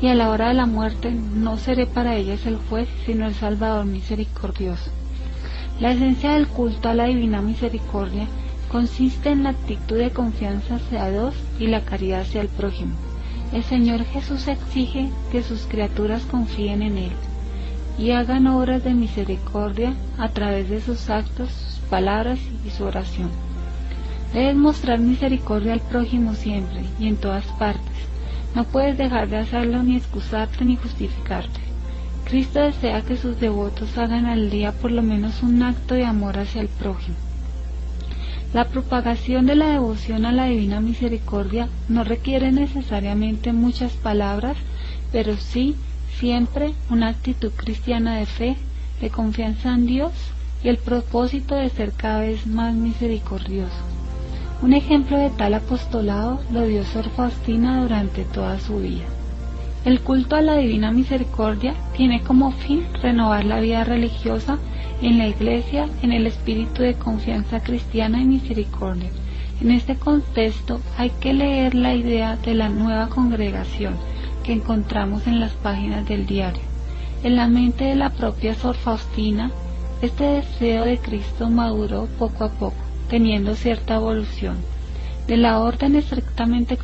y 0.00 0.08
a 0.08 0.14
la 0.14 0.30
hora 0.30 0.48
de 0.48 0.54
la 0.54 0.66
muerte 0.66 1.10
no 1.10 1.56
seré 1.56 1.86
para 1.86 2.14
ellas 2.14 2.46
el 2.46 2.56
juez 2.56 2.88
sino 3.04 3.26
el 3.26 3.34
Salvador 3.34 3.84
misericordioso. 3.84 4.90
La 5.80 5.92
esencia 5.92 6.32
del 6.32 6.48
culto 6.48 6.88
a 6.88 6.94
la 6.94 7.04
Divina 7.04 7.40
Misericordia 7.40 8.26
consiste 8.68 9.30
en 9.30 9.44
la 9.44 9.50
actitud 9.50 9.96
de 9.96 10.10
confianza 10.10 10.74
hacia 10.74 11.08
Dios 11.08 11.34
y 11.60 11.68
la 11.68 11.84
caridad 11.84 12.22
hacia 12.22 12.40
el 12.40 12.48
prójimo. 12.48 12.96
El 13.52 13.62
Señor 13.62 14.04
Jesús 14.04 14.48
exige 14.48 15.08
que 15.30 15.44
sus 15.44 15.66
criaturas 15.66 16.22
confíen 16.22 16.82
en 16.82 16.98
Él 16.98 17.12
y 17.96 18.10
hagan 18.10 18.48
obras 18.48 18.82
de 18.82 18.92
misericordia 18.92 19.94
a 20.18 20.28
través 20.30 20.68
de 20.68 20.80
sus 20.80 21.10
actos, 21.10 21.48
sus 21.50 21.78
palabras 21.88 22.40
y 22.66 22.70
su 22.70 22.84
oración. 22.84 23.30
Debes 24.32 24.56
mostrar 24.56 24.98
misericordia 24.98 25.74
al 25.74 25.80
prójimo 25.80 26.34
siempre 26.34 26.82
y 26.98 27.06
en 27.06 27.16
todas 27.16 27.46
partes. 27.52 27.96
No 28.52 28.64
puedes 28.64 28.98
dejar 28.98 29.28
de 29.28 29.38
hacerlo 29.38 29.84
ni 29.84 29.96
excusarte 29.96 30.64
ni 30.64 30.74
justificarte. 30.74 31.67
Cristo 32.28 32.60
desea 32.60 33.00
que 33.00 33.16
sus 33.16 33.40
devotos 33.40 33.96
hagan 33.96 34.26
al 34.26 34.50
día 34.50 34.72
por 34.72 34.90
lo 34.90 35.02
menos 35.02 35.42
un 35.42 35.62
acto 35.62 35.94
de 35.94 36.04
amor 36.04 36.38
hacia 36.38 36.60
el 36.60 36.68
prójimo. 36.68 37.16
La 38.52 38.66
propagación 38.66 39.46
de 39.46 39.54
la 39.54 39.68
devoción 39.68 40.26
a 40.26 40.32
la 40.32 40.44
Divina 40.44 40.80
Misericordia 40.80 41.70
no 41.88 42.04
requiere 42.04 42.52
necesariamente 42.52 43.54
muchas 43.54 43.92
palabras, 43.92 44.58
pero 45.10 45.38
sí 45.38 45.74
siempre 46.18 46.74
una 46.90 47.08
actitud 47.08 47.50
cristiana 47.56 48.16
de 48.16 48.26
fe, 48.26 48.56
de 49.00 49.08
confianza 49.08 49.72
en 49.72 49.86
Dios 49.86 50.12
y 50.62 50.68
el 50.68 50.76
propósito 50.76 51.54
de 51.54 51.70
ser 51.70 51.92
cada 51.92 52.20
vez 52.20 52.46
más 52.46 52.74
misericordioso. 52.74 53.82
Un 54.60 54.74
ejemplo 54.74 55.16
de 55.16 55.30
tal 55.30 55.54
apostolado 55.54 56.40
lo 56.52 56.66
dio 56.66 56.84
Sor 56.84 57.08
Faustina 57.08 57.80
durante 57.80 58.24
toda 58.24 58.60
su 58.60 58.80
vida. 58.80 59.06
El 59.84 60.00
culto 60.00 60.36
a 60.36 60.42
la 60.42 60.56
Divina 60.56 60.90
Misericordia 60.90 61.74
tiene 61.96 62.20
como 62.22 62.50
fin 62.50 62.86
renovar 63.00 63.44
la 63.44 63.60
vida 63.60 63.84
religiosa 63.84 64.58
en 65.00 65.18
la 65.18 65.28
Iglesia 65.28 65.88
en 66.02 66.12
el 66.12 66.26
espíritu 66.26 66.82
de 66.82 66.94
confianza 66.94 67.62
cristiana 67.62 68.20
y 68.20 68.24
misericordia. 68.24 69.10
En 69.60 69.70
este 69.70 69.96
contexto 69.96 70.80
hay 70.96 71.10
que 71.20 71.32
leer 71.32 71.74
la 71.74 71.94
idea 71.94 72.36
de 72.36 72.54
la 72.54 72.68
nueva 72.68 73.08
congregación 73.08 73.96
que 74.44 74.52
encontramos 74.52 75.26
en 75.26 75.40
las 75.40 75.52
páginas 75.52 76.06
del 76.08 76.26
diario. 76.26 76.62
En 77.22 77.36
la 77.36 77.48
mente 77.48 77.84
de 77.84 77.94
la 77.94 78.10
propia 78.10 78.54
Sor 78.54 78.76
Faustina, 78.76 79.50
este 80.02 80.24
deseo 80.24 80.84
de 80.84 80.98
Cristo 80.98 81.50
maduró 81.50 82.06
poco 82.18 82.44
a 82.44 82.50
poco, 82.50 82.76
teniendo 83.08 83.54
cierta 83.54 83.96
evolución. 83.96 84.56
De 85.26 85.36
la 85.36 85.58
orden 85.58 85.96
estrictamente 85.96 86.78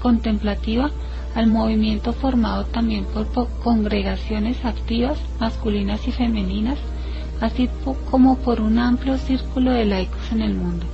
contemplativa 0.00 0.90
al 1.34 1.46
movimiento 1.46 2.12
formado 2.12 2.64
también 2.64 3.04
por 3.04 3.28
congregaciones 3.62 4.64
activas, 4.64 5.18
masculinas 5.38 6.06
y 6.08 6.12
femeninas, 6.12 6.78
así 7.40 7.68
como 8.10 8.36
por 8.38 8.60
un 8.60 8.78
amplio 8.78 9.16
círculo 9.18 9.72
de 9.72 9.84
laicos 9.84 10.32
en 10.32 10.42
el 10.42 10.54
mundo. 10.54 10.86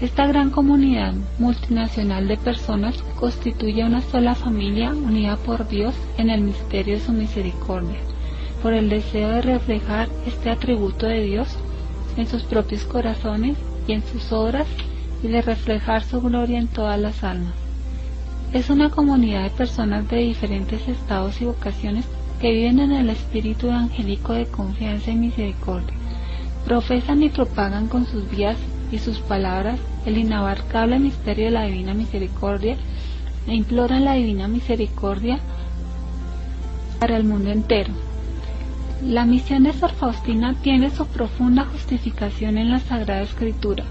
Esta 0.00 0.26
gran 0.26 0.48
comunidad 0.50 1.12
multinacional 1.38 2.26
de 2.26 2.38
personas 2.38 3.02
constituye 3.18 3.84
una 3.84 4.00
sola 4.00 4.34
familia 4.34 4.94
unida 4.94 5.36
por 5.36 5.68
Dios 5.68 5.94
en 6.16 6.30
el 6.30 6.40
misterio 6.40 6.94
de 6.94 7.04
su 7.04 7.12
misericordia, 7.12 7.98
por 8.62 8.72
el 8.72 8.88
deseo 8.88 9.28
de 9.28 9.42
reflejar 9.42 10.08
este 10.26 10.48
atributo 10.48 11.06
de 11.06 11.22
Dios 11.22 11.48
en 12.16 12.26
sus 12.26 12.44
propios 12.44 12.84
corazones 12.84 13.58
y 13.86 13.92
en 13.92 14.02
sus 14.02 14.32
obras 14.32 14.66
y 15.22 15.28
de 15.28 15.42
reflejar 15.42 16.02
su 16.02 16.20
gloria 16.22 16.58
en 16.58 16.68
todas 16.68 16.98
las 16.98 17.22
almas. 17.22 17.59
Es 18.52 18.68
una 18.68 18.90
comunidad 18.90 19.44
de 19.44 19.50
personas 19.50 20.08
de 20.08 20.16
diferentes 20.16 20.88
estados 20.88 21.40
y 21.40 21.44
vocaciones 21.44 22.04
que 22.40 22.50
viven 22.50 22.80
en 22.80 22.90
el 22.90 23.08
espíritu 23.08 23.68
evangélico 23.68 24.32
de 24.32 24.46
confianza 24.46 25.12
y 25.12 25.14
misericordia, 25.14 25.94
profesan 26.64 27.22
y 27.22 27.28
propagan 27.28 27.86
con 27.86 28.06
sus 28.06 28.28
vías 28.28 28.56
y 28.90 28.98
sus 28.98 29.20
palabras 29.20 29.78
el 30.04 30.18
inabarcable 30.18 30.98
misterio 30.98 31.44
de 31.44 31.50
la 31.52 31.62
divina 31.62 31.94
misericordia 31.94 32.76
e 33.46 33.54
imploran 33.54 34.04
la 34.04 34.14
divina 34.14 34.48
misericordia 34.48 35.38
para 36.98 37.16
el 37.16 37.22
mundo 37.22 37.50
entero. 37.50 37.92
La 39.06 39.26
misión 39.26 39.62
de 39.62 39.72
Sor 39.74 39.92
Faustina 39.92 40.56
tiene 40.60 40.90
su 40.90 41.06
profunda 41.06 41.66
justificación 41.66 42.58
en 42.58 42.72
la 42.72 42.80
Sagrada 42.80 43.22
Escritura 43.22 43.84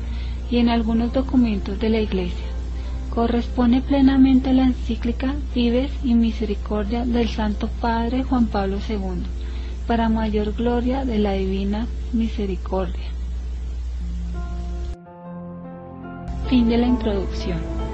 y 0.52 0.58
en 0.58 0.68
algunos 0.68 1.14
documentos 1.14 1.80
de 1.80 1.90
la 1.90 2.02
Iglesia 2.02 2.49
corresponde 3.10 3.82
plenamente 3.82 4.52
a 4.52 4.54
la 4.54 4.64
encíclica 4.64 5.36
Vives 5.54 5.92
y 6.04 6.14
Misericordia 6.14 7.06
del 7.06 7.28
Santo 7.28 7.70
Padre 7.82 8.24
Juan 8.24 8.48
Pablo 8.48 8.78
II, 8.88 9.24
para 9.88 10.10
mayor 10.10 10.54
gloria 10.54 11.06
de 11.06 11.20
la 11.20 11.34
Divina 11.34 11.88
Misericordia. 12.14 13.10
Fin 16.50 16.70
de 16.70 16.78
la 16.78 16.88
introducción. 16.88 17.89